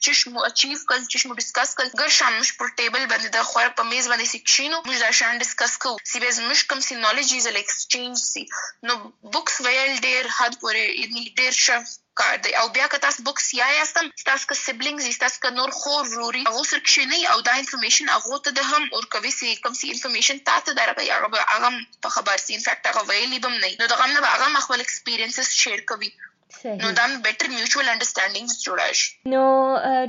چې 0.04 0.12
مو 0.32 0.40
اچیو 0.50 0.80
کل 0.90 1.02
چې 1.12 1.18
مو 1.28 1.38
ډسکس 1.40 1.70
کل 1.78 1.88
ګر 2.00 2.10
شان 2.18 2.32
موږ 2.40 2.50
پر 2.60 2.68
ټیبل 2.78 3.04
باندې 3.12 3.30
د 3.36 3.40
خور 3.50 3.68
په 3.78 3.84
میز 3.92 4.06
باندې 4.12 4.32
سکښینو 4.34 4.78
موږ 4.88 4.98
دا 5.04 5.12
شان 5.20 5.34
ډسکس 5.42 5.74
کوو 5.84 6.02
سی 6.10 6.18
به 6.24 6.30
موږ 6.50 6.60
کوم 6.70 6.80
سي 6.88 6.94
نالج 7.06 7.28
یې 7.36 7.40
زل 7.46 7.56
ایکسچینج 7.60 8.16
سي 8.32 8.44
نو 8.88 8.94
بوکس 9.34 9.56
ویل 9.66 9.94
ډیر 10.08 10.24
حد 10.38 10.54
پورې 10.62 10.84
یعنی 11.02 11.24
ډیر 11.40 11.54
شف 11.66 11.96
کار 12.20 12.36
دی 12.44 12.52
او 12.60 12.68
بیا 12.76 12.88
که 12.92 12.98
تاسو 13.06 13.24
بوکس 13.28 13.48
یا 13.62 13.68
یاستم 13.78 14.06
تاسو 14.30 14.44
که 14.50 14.56
سیبلینګز 14.66 15.18
تاسو 15.24 15.42
که 15.44 15.50
نور 15.58 15.72
خور 15.80 16.04
روري 16.20 16.44
هغه 16.48 16.64
سره 16.72 16.86
کښینی 16.88 17.22
او 17.32 17.42
دا 17.48 17.54
انفارمیشن 17.62 18.14
هغه 18.16 18.40
ته 18.46 18.52
د 18.60 18.70
هم 18.72 18.84
اور 18.96 19.06
کوي 19.14 19.32
سي 19.40 19.56
کوم 19.66 19.74
سي 19.82 19.96
انفارمیشن 19.96 20.46
تاسو 20.52 20.78
درکې 20.80 21.06
هغه 21.16 21.46
هغه 21.54 21.70
په 22.04 22.16
خبر 22.16 22.38
سي 22.46 22.52
انفیکټ 22.58 22.84
هغه 22.92 23.04
ویلی 23.12 23.40
بم 23.44 23.60
نه 23.64 23.70
نو 23.82 23.92
دا 23.92 24.00
هم 24.02 24.10
نه 24.16 24.34
هغه 24.34 24.66
خپل 24.66 24.86
ایکسپیرینسز 24.86 25.54
شیر 25.62 25.86
کوي 25.92 26.12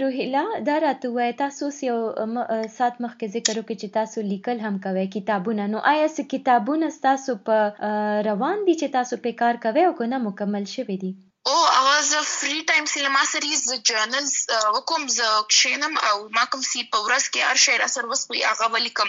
روحیلا 0.03 0.45
دا 0.69 0.77
راته 0.87 1.09
وای 1.17 1.33
تاسو 1.43 1.71
یو 1.89 1.99
سات 2.79 2.95
مخکې 3.05 3.27
ذکر 3.37 3.55
وکړي 3.59 3.77
چې 3.81 3.89
تاسو 3.99 4.27
لیکل 4.33 4.61
هم 4.67 4.75
کوي 4.85 5.07
کتابونه 5.17 5.67
نو 5.73 5.79
آیا 5.93 6.09
څه 6.17 6.23
کتابونه 6.35 6.91
تاسو 7.09 7.39
په 7.49 7.57
روان 8.29 8.67
دي 8.67 8.75
چې 8.81 8.87
تاسو 8.99 9.23
په 9.25 9.39
کار 9.43 9.65
کوي 9.65 9.89
او 9.89 9.95
کنه 10.03 10.23
مکمل 10.29 10.71
شوي 10.75 10.97
دي 11.05 11.13
فری 12.29 12.61
ټایم 12.69 12.87
سینما 12.91 13.23
سریز 13.31 13.63
ز 13.69 13.77
جرنلز 13.89 14.33
وکوم 14.75 15.07
ز 15.15 15.29
کښینم 15.53 15.95
او 16.09 16.17
ما 16.37 16.45
کوم 16.53 16.63
سی 16.69 16.83
په 16.93 16.99
ورځ 17.07 17.25
کې 17.33 17.41
هر 17.49 17.61
شی 17.65 17.77
را 17.83 17.89
سر 17.95 18.07
وسوي 18.13 18.43
هغه 18.45 18.69
ولیکم 18.75 19.09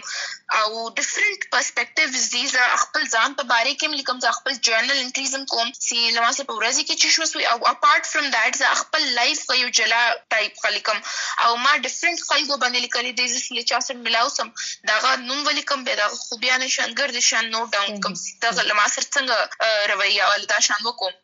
او 0.60 0.70
ډیفرنٹ 1.00 1.46
پرسپیکټیوز 1.56 2.28
دي 2.36 2.44
ز 2.54 2.68
خپل 2.84 3.08
ځان 3.16 3.36
په 3.40 3.48
باره 3.52 3.74
کې 3.80 4.00
لیکم 4.02 4.22
ز 4.26 4.34
خپل 4.38 4.60
جرنل 4.70 5.02
انټریزم 5.04 5.46
کوم 5.54 5.72
سی 5.88 6.00
لما 6.18 6.32
سه 6.38 6.48
په 6.52 6.58
ورځ 6.60 6.78
کې 6.88 6.96
چې 7.02 7.08
شو 7.16 7.24
وسوي 7.24 7.46
او 7.52 7.58
اپارټ 7.74 8.12
فرام 8.14 8.30
دیٹ 8.38 8.62
ز 8.62 8.72
خپل 8.82 9.08
لایف 9.20 9.44
یو 9.62 9.70
جلا 9.82 10.02
ټایپ 10.36 10.64
خلیکم 10.66 11.04
او 11.48 11.52
ما 11.66 11.76
ډیفرنٹ 11.88 12.26
خلکو 12.30 12.62
باندې 12.64 12.80
لیکلي 12.86 13.14
دي 13.20 13.28
ز 13.34 13.68
چا 13.74 13.82
سره 13.90 14.06
ملاو 14.08 14.32
سم 14.38 14.54
داغه 14.94 15.16
نوم 15.28 15.46
ولیکم 15.52 15.86
به 15.90 16.02
دا 16.02 16.10
خوبیان 16.16 16.68
شانګر 16.78 17.18
دي 17.20 17.28
شان 17.30 17.52
نوٹ 17.58 17.78
ډاون 17.78 18.02
کوم 18.08 18.20
سی 18.24 18.40
دا 18.48 18.56
لما 18.72 18.88
سره 18.96 19.06
څنګه 19.16 19.94
رویه 19.94 20.34
ولدا 20.34 20.66
شان 20.70 20.90
وکوم 20.90 21.16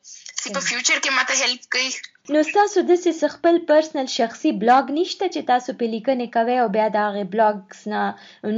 چې 0.45 0.53
په 0.55 0.61
فیوچر 0.69 0.97
کې 1.03 1.11
ماته 1.17 1.35
هیلپ 1.41 1.63
کوي. 1.73 1.89
نو 2.33 2.39
تاسو 2.57 2.81
د 2.89 2.97
څه 3.03 3.27
خپل 3.35 3.55
پرسنل 3.69 4.07
شخصي 4.17 4.51
بلاګ 4.61 4.85
نشته 4.97 5.25
چې 5.33 5.41
تاسو 5.51 5.75
په 5.79 5.89
لیکنې 5.93 6.27
کوي 6.35 6.57
او 6.61 6.67
بیا 6.75 6.87
دا 6.97 7.05
غي 7.15 7.25
بلاګز 7.33 7.81
نه 7.93 8.01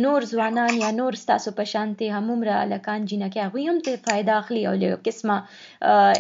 نور 0.04 0.28
ځوانان 0.34 0.74
یا 0.84 0.92
نور 1.00 1.20
تاسو 1.32 1.56
په 1.58 1.72
شانتي 1.74 2.12
همومره 2.18 2.60
لکان 2.74 3.10
جنہ 3.12 3.28
کې 3.34 3.42
هغه 3.48 3.62
هم 3.72 3.84
ته 3.88 4.04
فائدہ 4.06 4.38
اخلي 4.42 4.64
او 4.70 4.76
له 4.84 5.02
قسمه 5.10 5.38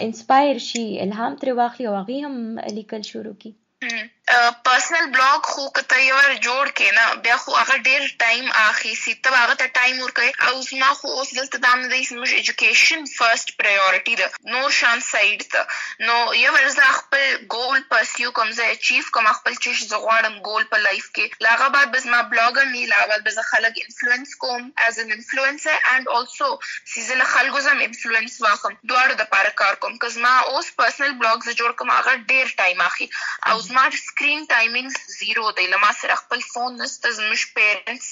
انسپایر 0.07 0.65
شي، 0.69 0.87
الهام 1.05 1.39
تر 1.43 1.55
واخلي 1.61 1.87
او 1.91 1.95
هغه 2.01 2.17
هم 2.27 2.67
لیکل 2.79 3.07
شروع 3.11 3.35
کی 3.45 3.55
پرسنل 3.77 5.05
بلاګ 5.15 5.43
خو 5.49 5.63
کته 5.77 5.97
جوړ 6.45 6.65
کې 6.77 6.87
نه 6.97 7.03
بیا 7.25 7.35
خو 7.41 7.57
هغه 7.57 7.75
ډیر 7.87 8.05
ټایم 8.21 8.47
اخی 8.61 8.93
سي 9.01 9.13
ته 9.25 9.41
هغه 9.41 9.55
ته 9.59 9.67
ټایم 9.77 9.99
ورکړي 10.03 10.31
او 10.47 10.61
زما 10.69 10.89
خو 11.01 11.11
اوس 11.17 11.33
دلته 11.39 11.61
دام 11.65 11.83
نه 11.83 11.89
دی 11.91 12.01
زموږ 12.11 12.29
ایجوکیشن 12.39 13.05
فرست 13.17 13.53
پرایورټي 13.59 14.15
ده 14.21 14.55
نور 14.55 14.73
شان 14.77 15.03
سایډ 15.09 15.45
ته 15.53 15.61
نو 16.07 16.15
یو 16.39 16.55
ورځ 16.55 16.97
خپل 16.97 17.23
ګول 17.55 17.83
پرسیو 17.91 18.31
کوم 18.39 18.55
زه 18.61 18.71
اچیو 18.71 19.11
کوم 19.17 19.29
خپل 19.39 19.53
چې 19.63 19.89
زغواړم 19.91 20.35
ګول 20.49 20.65
په 20.73 20.81
لایف 20.87 21.07
کې 21.15 21.47
لاغه 21.47 21.69
بعد 21.77 21.93
بس 21.97 22.09
ما 22.15 22.23
بلاګر 22.33 22.67
نه 22.73 22.91
لا 22.95 23.05
بعد 23.13 23.25
بس 23.29 23.39
خلک 23.51 23.79
انفلوئنس 23.83 24.35
کوم 24.45 24.67
is 24.87 24.99
an 25.05 25.15
influencer 25.17 25.79
and 25.93 26.11
also 26.17 26.49
سیزل 26.95 27.23
خلکو 27.35 27.63
زم 27.69 27.85
انفلوئنس 27.87 28.41
واخم 28.47 28.75
دواړو 28.89 29.21
د 29.23 29.31
پاره 29.37 29.55
کار 29.63 29.79
کوم 29.85 29.97
کز 30.07 30.19
ما 30.27 30.35
اوس 30.51 30.75
پرسنل 30.83 31.17
بلاګز 31.23 31.61
جوړ 31.63 31.79
کوم 31.81 31.95
هغه 31.97 32.19
ډیر 32.35 32.53
ټایم 32.63 32.85
اخی 32.89 33.09
او 33.53 33.57
زما 33.67 33.85
سکرین 34.03 34.45
ټایمینګ 34.51 34.89
زیرو 35.17 35.47
دی 35.57 35.67
لمه 35.73 35.91
سره 36.01 36.19
خپل 36.21 36.45
فون 36.51 36.77
نسته 36.81 37.15
زموږ 37.19 37.41
پیرنټس 37.55 38.07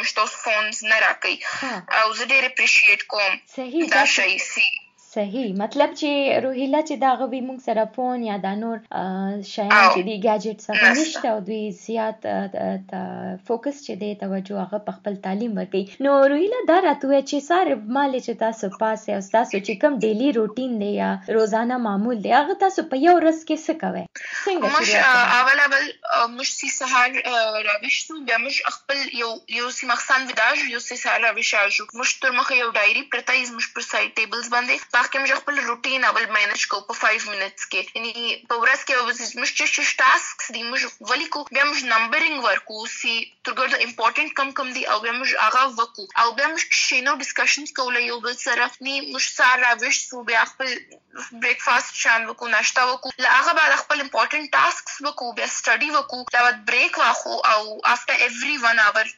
مشته 0.00 0.26
فونز 0.36 0.84
نه 0.90 1.00
راکې 1.06 1.34
او 2.00 2.06
زه 2.18 2.24
ډېر 2.32 2.42
اپریشیټ 2.50 3.00
کوم 3.12 3.32
دا 3.96 4.04
شي 4.14 4.38
سي 4.52 4.68
صحیح. 5.14 5.54
مطلب 5.60 5.94
چې 6.00 6.42
روحیله 6.42 6.80
چې 6.88 6.94
دا 7.04 7.12
غوي 7.20 7.38
مونږ 7.46 7.62
سره 7.68 7.84
فون 7.94 8.24
یا 8.26 8.36
دا 8.42 8.50
نور 8.58 8.76
شیان 9.52 9.86
چې 9.94 10.00
دی 10.08 10.16
گیجټ 10.26 10.58
څخه 10.66 10.92
نشته 10.98 11.30
او 11.30 11.38
دوی 11.48 11.62
زیات 11.78 12.28
فوکس 13.48 13.80
چې 13.86 13.94
دی 14.02 14.10
توجه 14.20 14.60
هغه 14.64 14.80
په 14.88 14.94
خپل 14.98 15.16
تعلیم 15.24 15.56
ورکړي 15.58 16.06
نو 16.06 16.12
روحیله 16.32 16.60
دا 16.68 16.76
راته 16.84 17.22
چې 17.30 17.46
ساره 17.48 17.78
مال 17.96 18.14
چې 18.18 18.38
تاسو 18.44 18.70
پاسه 18.82 19.16
او 19.16 19.24
تاسو 19.36 19.62
چې 19.66 19.80
کوم 19.84 19.96
ډیلی 20.04 20.28
روټین 20.38 20.76
دی 20.84 20.92
یا 20.98 21.10
روزانه 21.38 21.80
معمول 21.88 22.22
دی 22.28 22.36
هغه 22.36 22.56
تاسو 22.62 22.86
په 22.94 23.02
یو 23.06 23.16
ورځ 23.18 23.40
کې 23.48 23.56
څه 23.66 23.72
کوئ؟ 23.82 24.04
څنګه 24.46 24.68
مش 24.76 24.94
اول 25.40 25.64
اول 25.66 26.38
مش 26.38 26.54
سي 26.60 26.70
سهار 26.76 27.10
راوښتو 27.68 28.20
بیا 28.30 28.38
مش 28.44 28.62
خپل 28.78 29.02
یو 29.24 29.32
یو 29.58 29.74
سي 29.80 29.90
مخسن 29.92 30.30
وداج 30.30 30.64
یو 30.76 30.84
سي 30.86 31.02
سهار 31.02 31.20
راوښاجو 31.26 31.90
مش 32.04 32.16
تر 32.24 32.38
مخه 32.40 32.62
یو 32.62 32.72
ډایری 32.80 33.06
پرتایز 33.18 33.52
مش 33.58 33.70
پر 33.76 33.88
سایت 33.90 34.16
ټیبلز 34.22 34.54
باندې 34.56 34.90
باقي 35.00 35.18
موږ 35.20 35.42
خپل 35.42 35.60
روټین 35.66 36.02
اول 36.08 36.26
مینج 36.36 36.64
کوو 36.70 36.86
په 36.88 36.94
5 37.02 37.28
منټس 37.32 37.64
کې 37.70 37.80
یعنی 37.96 38.12
په 38.50 38.56
ورځ 38.62 38.80
کې 38.86 38.94
موږ 39.40 39.50
چې 39.58 39.66
چې 39.74 39.82
ټاسکس 40.00 40.46
دي 40.54 40.62
موږ 40.70 41.10
ولي 41.10 41.28
کو 41.34 41.44
بیا 41.54 41.64
موږ 41.68 41.80
نمبرینګ 41.94 42.36
ورکو 42.46 42.78
سی 42.96 43.14
ترګر 43.48 43.66
د 43.74 43.84
امپورټنت 43.86 44.36
کم 44.40 44.50
کم 44.58 44.72
دي 44.76 44.82
او 44.92 44.98
بیا 45.04 45.14
موږ 45.20 45.30
هغه 45.46 45.62
وکو 45.78 46.04
او 46.22 46.26
بیا 46.38 46.48
موږ 46.52 46.80
شینو 46.82 47.14
ډسکشنز 47.22 47.76
کولای 47.78 48.04
یو 48.06 48.18
بل 48.26 48.36
سره 48.46 48.68
ني 48.88 48.96
موږ 49.12 49.24
ساره 49.38 49.70
وش 49.84 50.02
سو 50.10 50.22
بیا 50.32 50.42
خپل 50.52 50.68
بریکفاست 51.44 51.94
شان 52.02 52.26
وکو 52.26 52.48
ناشته 52.48 52.86
وکو 52.90 53.12
لا 53.24 53.30
هغه 53.38 53.52
بعد 53.60 53.72
خپل 53.82 54.04
امپورټنت 54.04 54.52
ټاسکس 54.56 55.00
وکو 55.06 55.32
بیا 55.38 55.48
سټڈی 55.54 55.90
وکو 55.96 56.18
دا 56.34 56.42
بعد 56.46 56.60
بریک 56.70 56.98
واخو 56.98 57.34
او 57.52 57.62
افټر 57.94 58.16
ایوری 58.26 58.56
1 58.70 58.84
اور 58.86 59.10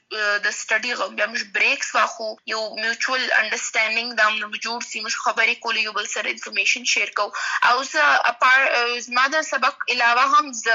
د 0.47 0.49
سټڈی 0.61 0.93
بیا 1.19 1.27
موږ 1.33 1.43
بریکس 1.59 1.95
واخو 1.97 2.29
یو 2.53 2.63
میوچوال 2.81 3.23
انډرستانډینګ 3.41 4.11
دا 4.21 4.27
موجود 4.39 4.89
سی 4.91 5.05
موږ 5.05 5.15
خبرې 5.25 5.55
کولې 5.63 5.72
یو 5.72 5.72
بل 5.73 6.07
سره 6.07 6.31
انفارمیشن 6.31 6.85
شیر 6.85 7.11
کو 7.17 7.27
او 7.71 7.83
زه 7.83 8.01
اپار 8.31 8.99
زما 9.01 9.29
د 9.29 9.41
سبق 9.41 9.75
علاوه 9.89 10.27
هم 10.35 10.53
ز 10.53 10.69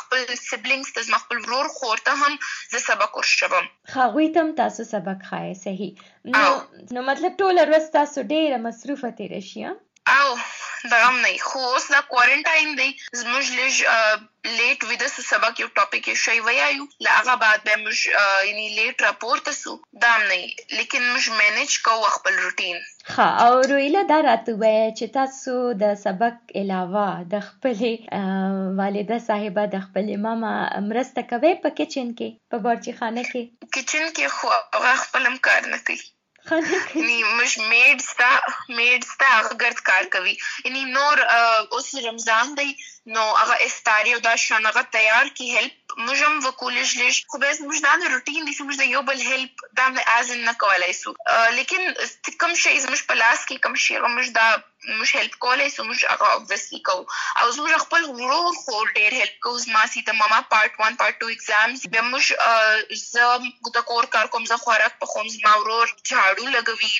خپل 0.00 0.24
سبلینګز 0.36 1.10
د 1.10 1.20
خپل 1.24 1.42
ورور 1.44 1.68
خورته 1.68 2.16
هم 2.22 2.38
ز 2.70 2.76
سبق 2.86 3.16
ورشبم 3.16 3.68
خاوي 3.94 4.28
تم 4.38 4.52
تاسو 4.62 4.84
سبق 4.84 5.22
خای 5.30 5.54
صحیح 5.54 5.92
نو 6.24 6.42
نو 6.90 7.02
مطلب 7.02 7.38
ټول 7.44 7.62
ورځ 7.62 7.90
تاسو 7.98 8.22
ډیره 8.22 8.58
مصروفه 8.66 9.10
تیر 9.22 9.40
شي 9.40 9.64
او 10.06 10.38
دا 10.90 10.98
هم 11.04 11.16
نه 11.20 11.38
خو 11.38 11.58
اوس 11.70 11.86
لا 11.94 12.00
کوارنټاین 12.12 12.68
دی 12.78 12.90
زموږ 13.20 13.44
لږ 13.58 13.74
لیټ 14.58 14.86
ویده 14.90 15.08
سو 15.14 15.22
سبق 15.30 15.60
یو 15.62 15.68
ټاپک 15.78 16.06
یې 16.10 16.16
شی 16.24 16.38
ویایو 16.46 16.84
لا 17.06 17.16
هغه 17.16 17.34
بعد 17.42 17.64
به 17.66 17.74
موږ 17.82 17.98
یعنی 18.48 18.66
لیټ 18.76 19.04
راپورته 19.06 19.52
سو 19.56 19.74
دا 20.04 20.12
نه 20.22 20.38
لیکن 20.78 21.02
موږ 21.12 21.24
مینج 21.40 21.76
کوو 21.88 22.12
خپل 22.14 22.38
روټین 22.44 22.78
ها 23.16 23.26
او 23.46 23.58
رویلا 23.72 24.04
دا 24.12 24.18
راته 24.28 24.54
وای 24.62 24.78
چې 24.98 25.06
تاسو 25.18 25.56
د 25.82 25.92
سبق 26.04 26.54
علاوه 26.62 27.06
د 27.34 27.44
خپل 27.48 27.82
والده 28.80 29.18
صاحبہ 29.26 29.66
د 29.74 29.84
خپل 29.88 30.08
ماما 30.28 30.54
مرسته 30.88 31.26
کوي 31.34 31.52
په 31.66 31.76
کچن 31.82 32.14
کې 32.18 32.28
په 32.54 32.64
بورچی 32.68 32.96
خانه 33.02 33.26
کې 33.30 33.42
کچن 33.78 34.08
کې 34.16 34.26
خو 34.38 34.56
هغه 34.56 34.96
خپلم 35.04 35.38
کار 35.50 35.70
نه 35.74 35.82
کوي 35.90 36.02
یعنی 36.94 37.22
مش 37.22 37.58
میڈز 37.58 38.06
تا 38.20 38.30
میډز 38.68 39.10
تا 39.18 39.26
هغه 39.26 39.70
کار 39.90 40.04
کوي 40.04 40.36
یعنی 40.64 40.84
نور 40.84 41.22
اوس 41.72 41.94
رمضان 41.94 42.54
دی 42.54 42.70
نو 43.06 43.26
هغه 43.34 43.56
استاری 43.60 44.14
او 44.14 44.20
دا 44.20 44.36
شان 44.36 44.66
هغه 44.66 44.82
تیار 44.82 45.28
کی 45.28 45.50
هیلپ 45.56 45.79
مجم 45.96 46.46
وکولش 46.46 46.96
لیش. 46.96 47.24
خو 47.28 47.38
به 47.38 47.54
مش 47.60 47.80
دا 47.82 47.92
روټین 47.94 48.44
دي 48.46 48.54
چې 48.56 48.62
مش 48.62 48.76
یو 48.94 49.02
بل 49.02 49.20
هیلپ 49.20 49.50
دا 49.76 49.92
از 50.16 50.30
نه 50.30 50.54
کولای 50.54 50.92
سو. 50.92 51.14
لیکن 51.58 51.94
کوم 52.40 52.54
شی 52.54 52.80
مش 52.86 53.02
پلاس 53.06 53.46
کی 53.46 53.56
کوم 53.56 53.74
شی 53.74 53.98
مش 53.98 54.28
دا 54.28 54.62
کولای 55.38 55.70
سو. 55.70 55.84
مش 55.84 56.04
هغه 56.04 56.32
اوبویسلی 56.32 56.80
کو 56.80 56.96
او 57.40 57.52
زموږ 57.52 57.76
خپل 57.84 58.04
ورور 58.04 58.54
خو 58.64 58.84
ډیر 58.94 59.14
هیلپ 59.20 59.38
کو 59.46 59.58
زما 59.58 59.86
سي 59.94 60.02
ته 60.02 60.12
ماما 60.22 60.40
پارت 60.54 60.80
1 60.80 60.98
پارت 61.02 61.20
2 61.20 61.26
ایگزامز 61.26 61.86
به 61.86 62.00
مش 62.00 62.32
ز 63.04 63.16
د 63.74 63.78
کور 63.92 64.06
کار 64.16 64.26
کوم 64.26 64.44
ز 64.52 64.52
خوراک 64.66 64.98
په 65.04 65.06
خوم 65.14 65.32
زما 65.36 65.56
ورور 65.60 65.94
جاړو 66.10 66.44
لګوي 66.56 66.92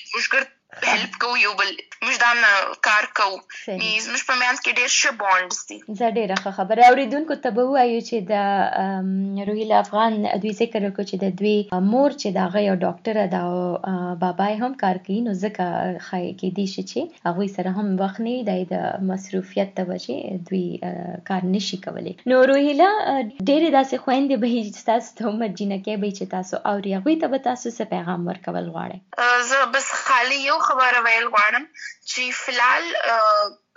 ګر 0.78 0.90
هیلپ 0.90 1.14
کو 1.22 1.30
یو 1.44 1.52
بل 1.61 1.70
موږ 2.04 2.16
دا 2.22 2.33
کار 2.87 3.06
کوو 3.18 3.38
میز 3.80 4.04
موږ 4.11 4.22
په 4.28 4.35
میانس 4.42 4.61
کې 4.64 4.72
ډېر 4.78 4.90
ښه 4.98 5.11
بانډز 5.22 5.59
دي 5.70 5.78
زه 6.00 6.06
ډېره 6.18 6.37
ښه 6.42 6.50
خبره 6.59 6.87
اوریدونکو 6.90 7.37
ته 7.46 7.54
به 7.56 7.64
وایو 7.72 8.00
چې 8.09 8.16
د 8.30 9.48
روهیل 9.48 9.74
افغان 9.78 10.18
دوی 10.42 10.52
ذکر 10.61 10.80
وکړو 10.87 11.04
چې 11.11 11.16
د 11.24 11.26
دوی 11.40 11.56
مور 11.88 12.16
چې 12.20 12.28
دا 12.38 12.46
غي 12.54 12.64
او 12.72 12.76
ډاکټر 12.85 13.16
دا 13.35 13.42
او 13.48 13.59
بابای 14.22 14.56
هم 14.62 14.78
کار 14.85 15.00
کوي 15.09 15.18
نو 15.26 15.35
ځکه 15.42 15.66
خای 16.06 16.24
کې 16.40 16.48
دي 16.61 16.66
چې 16.74 17.00
هغه 17.28 17.48
سره 17.56 17.74
هم 17.80 17.98
وخت 18.02 18.22
نه 18.28 18.46
دی 18.50 18.64
د 18.72 19.04
مصروفیت 19.11 19.74
ته 19.80 19.88
وجه 19.90 20.38
دوی 20.52 20.64
کار 21.33 21.48
نشي 21.56 21.80
کولای 21.88 22.14
نو 22.35 22.40
روهیلا 22.52 22.90
ډېر 23.48 23.62
داسې 23.78 23.96
خويندې 24.04 24.37
به 24.46 24.87
تاسو 24.92 25.18
ته 25.20 25.28
هم 25.28 25.52
جنکه 25.61 26.00
به 26.04 26.16
چې 26.18 26.24
تاسو 26.37 26.62
او 26.72 26.74
ریغوي 26.88 27.18
ته 27.24 27.35
به 27.35 27.44
تاسو 27.50 27.76
څه 27.76 27.92
پیغام 27.94 28.26
ورکول 28.33 28.72
غواړئ 28.74 28.98
زه 29.52 29.70
بس 29.76 29.92
خالی 30.06 30.42
یو 30.48 30.60
خبره 30.68 31.03
ویل 31.07 31.27
غواړم 31.35 31.64
چې 32.11 32.23
فلال 32.42 32.85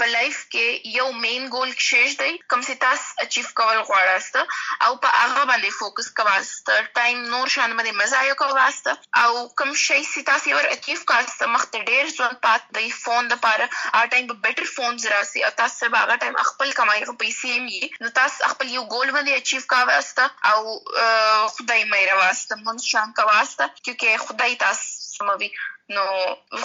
په 0.02 0.06
لایف 0.12 0.38
کې 0.54 0.94
یو 1.00 1.08
مین 1.24 1.44
ګول 1.56 1.72
شیش 1.88 2.14
دی 2.22 2.32
کوم 2.52 2.62
چې 2.68 2.80
تاسو 2.84 3.24
اچیو 3.24 3.52
کول 3.60 3.78
غواړاست 3.90 4.38
او 4.86 4.92
په 5.04 5.10
هغه 5.18 5.44
باندې 5.50 5.78
فوکس 5.80 6.08
کواست 6.20 6.72
ټایم 6.98 7.20
نور 7.34 7.52
شان 7.56 7.76
باندې 7.78 8.00
مزه 8.00 8.24
یو 8.30 8.38
کواست 8.42 8.90
او 9.22 9.30
کوم 9.62 9.72
شی 9.84 10.00
چې 10.00 10.26
تاسو 10.30 10.56
ور 10.58 10.68
اچیو 10.72 11.06
کاست 11.12 11.46
مخته 11.56 11.84
ډیر 11.92 12.10
ځون 12.18 12.34
پات 12.48 12.66
دی 12.80 12.90
فون 13.02 13.30
د 13.34 13.42
پاره 13.46 13.68
ا 14.00 14.02
ټایم 14.16 14.32
په 14.32 14.40
بیٹر 14.48 14.68
فونز 14.74 15.08
راسي، 15.14 15.46
او 15.50 15.52
تاسو 15.62 15.80
سره 15.84 16.02
هغه 16.04 16.20
ټایم 16.26 16.42
خپل 16.52 16.76
کمای 16.80 17.06
په 17.12 17.16
پیسې 17.24 17.54
می 17.68 17.80
نو 18.06 18.14
تاسو 18.20 18.52
خپل 18.56 18.74
یو 18.78 18.84
ګول 18.96 19.16
باندې 19.16 19.32
اچیو 19.40 19.70
کواست 19.76 20.24
او 20.52 20.60
خدای 21.56 21.82
مې 21.92 22.02
راواست 22.12 22.58
مون 22.66 22.84
شان 22.90 23.16
کواست 23.22 23.66
کیونکه 23.84 24.26
خدای 24.26 24.60
تاسو 24.66 24.92
سموي. 25.14 25.50
نو 25.96 26.04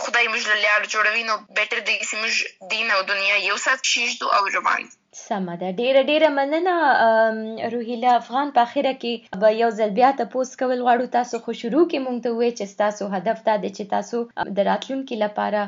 خدای 0.02 0.26
موږ 0.32 0.42
له 0.50 0.56
لار 0.64 0.82
جوړوي 0.94 1.24
نو 1.30 1.34
بیٹر 1.58 1.78
دی 1.86 1.96
چې 2.08 2.14
موږ 2.22 2.34
دین 2.72 2.90
او 2.96 3.00
دنیا 3.12 3.36
یو 3.48 3.56
سات 3.66 3.80
شیشدو 3.92 4.26
او 4.38 4.42
روان 4.56 4.82
سمه 5.20 5.54
ډیره 5.80 6.02
ډیره 6.10 6.28
مننه 6.38 6.74
روهیله 7.74 8.10
افغان 8.20 8.52
په 8.56 8.60
اخره 8.66 8.92
کې 9.02 9.40
به 9.40 9.48
یو 9.62 9.70
ځل 9.78 9.90
بیا 9.98 10.10
ته 10.20 10.24
پوس 10.34 10.50
کول 10.60 10.78
غواړو 10.86 11.12
تاسو 11.16 11.40
خو 11.44 11.56
شروع 11.60 11.84
کې 11.90 12.04
مونږ 12.06 12.18
ته 12.24 12.30
وې 12.38 12.50
چې 12.58 12.64
تاسو 12.84 13.10
هدف 13.16 13.42
دا 13.48 13.56
دی 13.62 13.70
چې 13.76 13.84
تاسو 13.94 14.16
د 14.56 14.68
راتلونکي 14.70 15.20
لپاره 15.24 15.60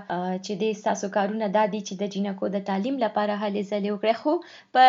چې 0.45 0.53
د 0.63 0.65
تاسو 0.89 1.13
کارونه 1.19 1.53
دا 1.59 1.65
دي 1.75 1.81
چې 1.89 1.95
د 2.03 2.15
جنکو 2.15 2.55
د 2.57 2.67
تعلیم 2.71 2.97
لپاره 3.05 3.43
هلې 3.43 3.63
ځلې 3.71 3.91
وکړي 3.93 4.15
خو 4.21 4.33
په 4.75 4.85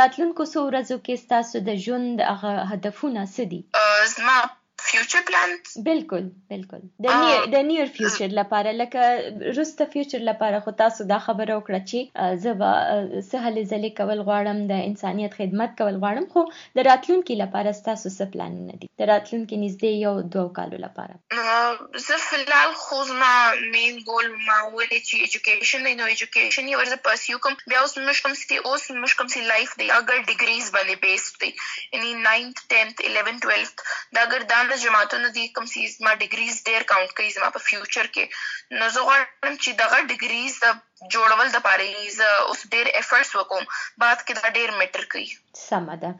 راتلونکو 0.00 0.50
څو 0.52 0.66
ورځو 0.68 0.96
کې 1.06 1.14
تاسو 1.36 1.64
د 1.68 1.80
ژوند 1.86 2.26
هدفونه 2.72 3.30
څه 3.34 3.42
دي 3.52 3.60
زما 4.16 4.38
فیوچر 4.88 5.22
پلانز 5.28 5.74
بالکل 5.88 6.28
بالکل 6.52 6.82
د 7.06 7.20
نیر 7.24 7.46
د 7.54 7.66
نیر 7.70 7.92
فیوچر 7.98 8.34
لپاره 8.40 8.74
لکه 8.80 9.04
رسته 9.58 9.88
فیوچر 9.94 10.26
لپاره 10.30 10.60
خو 10.66 10.74
تاسو 10.82 11.06
دا 11.12 11.18
خبره 11.26 11.58
وکړه 11.58 11.80
چې 11.90 12.00
زه 12.44 13.22
سهل 13.30 13.62
زلي 13.72 13.90
کول 14.00 14.24
غواړم 14.28 14.64
د 14.72 14.84
انسانيت 14.90 15.38
خدمت 15.40 15.76
کول 15.82 16.00
غواړم 16.02 16.26
خو 16.34 16.44
د 16.80 16.88
راتلونکي 16.90 17.38
لپاره 17.42 17.76
تاسو 17.90 18.12
څه 18.16 18.32
پلان 18.34 18.58
نه 18.68 18.80
دي 18.82 18.90
د 19.02 19.10
راتلونکي 19.12 19.60
نږدې 19.64 19.90
یو 20.06 20.14
دوه 20.36 20.52
کالو 20.60 20.82
لپاره 20.86 21.14
زه 22.06 22.16
فلال 22.26 22.74
خو 22.82 23.00
زما 23.10 23.32
مین 23.74 23.94
ګول 24.08 24.28
ما 24.48 24.58
ولې 24.76 25.00
چې 25.06 25.14
ایجوکیشن 25.24 25.88
دی 25.88 25.94
نو 26.00 26.10
ایجوکیشن 26.12 26.68
یې 26.68 26.76
ورته 26.80 27.02
پرسیو 27.08 27.42
کوم 27.46 27.58
بیا 27.72 27.80
اوس 27.84 27.96
موږ 27.98 28.18
کوم 28.26 28.34
سي 28.42 28.60
اوس 28.70 28.86
موږ 29.00 29.12
کوم 29.20 29.32
سي 29.34 29.44
لایف 29.52 29.74
دی 29.82 29.90
اگر 29.98 30.22
ډیګریز 30.30 30.66
باندې 30.76 30.94
بیسډ 31.04 31.32
دی 31.40 31.50
یعنی 31.94 32.10
9th 32.28 32.60
10th 32.74 33.04
11th 33.10 33.42
12th 33.48 33.78
دا 34.18 34.26
اگر 34.28 34.46
دا 34.54 34.60
د 34.74 34.80
جماعتونو 34.84 35.28
دي 35.36 35.44
کوم 35.56 35.66
سیز 35.72 35.92
ما 36.06 36.12
ډیګریز 36.22 36.56
ډیر 36.70 36.86
کاونټ 36.92 37.16
کوي 37.20 37.30
زما 37.36 37.48
په 37.56 37.64
فیوچر 37.68 38.10
کې 38.14 38.24
نو 38.80 38.88
زه 38.94 39.06
غواړم 39.08 39.54
چې 39.62 39.70
دغه 39.82 39.98
ډیګریز 40.10 40.54
جوړول 41.14 41.48
د 41.54 41.62
پاره 41.66 41.86
ایز 42.00 42.18
اوس 42.26 42.60
ډیر 42.74 42.90
افورټس 43.00 43.30
وکوم، 43.38 43.64
بعد 44.02 44.18
کې 44.26 44.32
دا 44.40 44.52
ډیر 44.58 44.74
میټر 44.80 45.04
کوي 45.14 45.28
سمه 45.62 45.96
ده. 46.02 46.10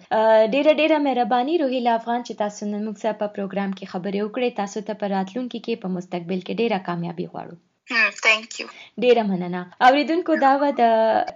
ډیره 0.55 0.73
ډیره 0.81 0.97
مهرباني 1.07 1.55
روهیله 1.62 1.99
افغان 1.99 2.21
چې 2.27 2.40
تاسو 2.43 2.71
نن 2.73 2.83
موږ 2.87 2.97
سره 3.05 3.21
په 3.23 3.35
پروګرام 3.37 3.71
کې 3.79 3.93
خبرې 3.93 4.21
وکړې، 4.25 4.59
تاسو 4.61 4.79
ته 4.88 5.01
په 5.05 5.14
راتلونکي 5.17 5.61
کې 5.67 5.83
په 5.85 5.95
مستقبل 5.97 6.40
کې 6.47 6.59
ډیره 6.61 6.79
کامیابی 6.88 7.27
غواړو. 7.33 7.57
ډیره 9.03 9.23
مننه 9.31 9.61
اوریدونکو 9.87 10.37
دا 10.44 10.53
و 10.61 10.68
د 10.77 10.83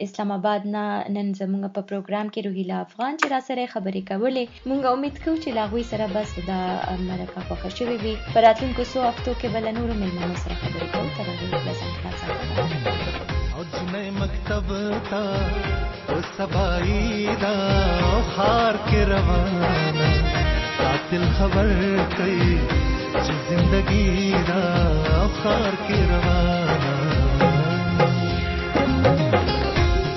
اسلام 0.04 0.30
آباد 0.36 0.62
نه 0.74 0.84
نن 1.16 1.26
زموږ 1.40 1.62
په 1.76 1.82
پروګرام 1.90 2.30
کې 2.34 2.40
افغان 2.84 3.12
چې 3.20 3.26
را 3.32 3.40
سره 3.48 3.72
خبرې 3.74 4.02
کولې 4.10 4.44
مونږ 4.68 4.82
امید 4.92 5.16
کوو 5.24 5.42
چې 5.42 5.56
لاغوي 5.58 5.84
سره 5.90 6.06
بس 6.14 6.30
دا 6.50 6.60
مرکه 7.08 7.40
خوښه 7.46 7.70
شوې 7.78 7.96
وي 8.02 8.14
په 8.34 8.38
راتلونکو 8.46 8.82
څو 8.92 8.98
هفتو 9.08 9.34
کې 9.40 9.48
بل 9.54 9.64
نور 9.78 9.90
مېلمنو 10.00 10.36
سره 10.44 10.54
خبرې 10.62 10.86
کوو 10.92 11.08
تر 11.16 11.26
هغه 11.30 11.46
او 13.56 13.62
مکتب 14.20 14.68
تا 15.10 15.22
او 16.10 16.18
سبای 16.36 17.36
دا 17.42 17.56
خار 18.32 18.74
کې 18.88 19.00
روانه 19.12 20.08
قاتل 20.78 21.24
خبر 21.38 21.68
زندگی 23.48 24.34
دا 24.48 24.64
خار 25.42 25.74
کې 25.86 25.98
روانه 26.10 26.94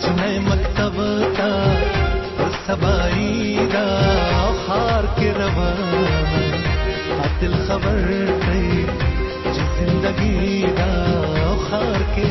جنې 0.01 0.35
مکتب 0.49 0.95
تا 1.37 1.51
خار 4.65 5.05
قاتل 7.17 7.53
خبر 7.67 8.05
کوي 8.43 8.85
زندگی 9.79 10.65
دا 10.77 10.93
خار 11.69 12.01
کې 12.15 12.25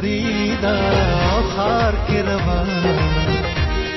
سرسری 0.00 0.56
خار 1.54 1.92
کے 2.06 2.22
روان 2.22 2.68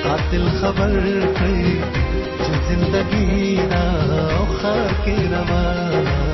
قاتل 0.03 0.47
خبر 0.61 0.99
کئی 1.39 1.81
چې 2.39 2.51
زندگی 2.67 3.55
دا 3.71 3.85
خار 4.61 4.93
کے 5.05 5.15
روان۔ 5.31 6.32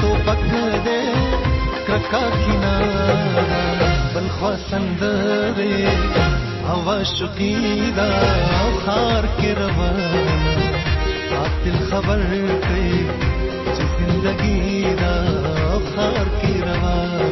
ټوپک 0.00 0.44
دے 0.84 1.00
کرکا 1.86 2.20
کینا 2.44 2.72
بل 4.14 4.28
خوا 4.38 4.52
سندره 4.70 5.92
او 6.72 6.96
شقی 7.10 7.54
دا 7.96 8.08
او 8.60 8.70
خار 8.84 9.28
کې 9.38 9.50
روان 9.60 10.42
قاتل 11.32 11.78
خبر 11.90 12.24
کوي 12.66 13.04
زندگی 13.78 14.94
دا 15.02 15.14
خار 15.94 16.26
کې 16.40 16.54
روان 16.68 17.31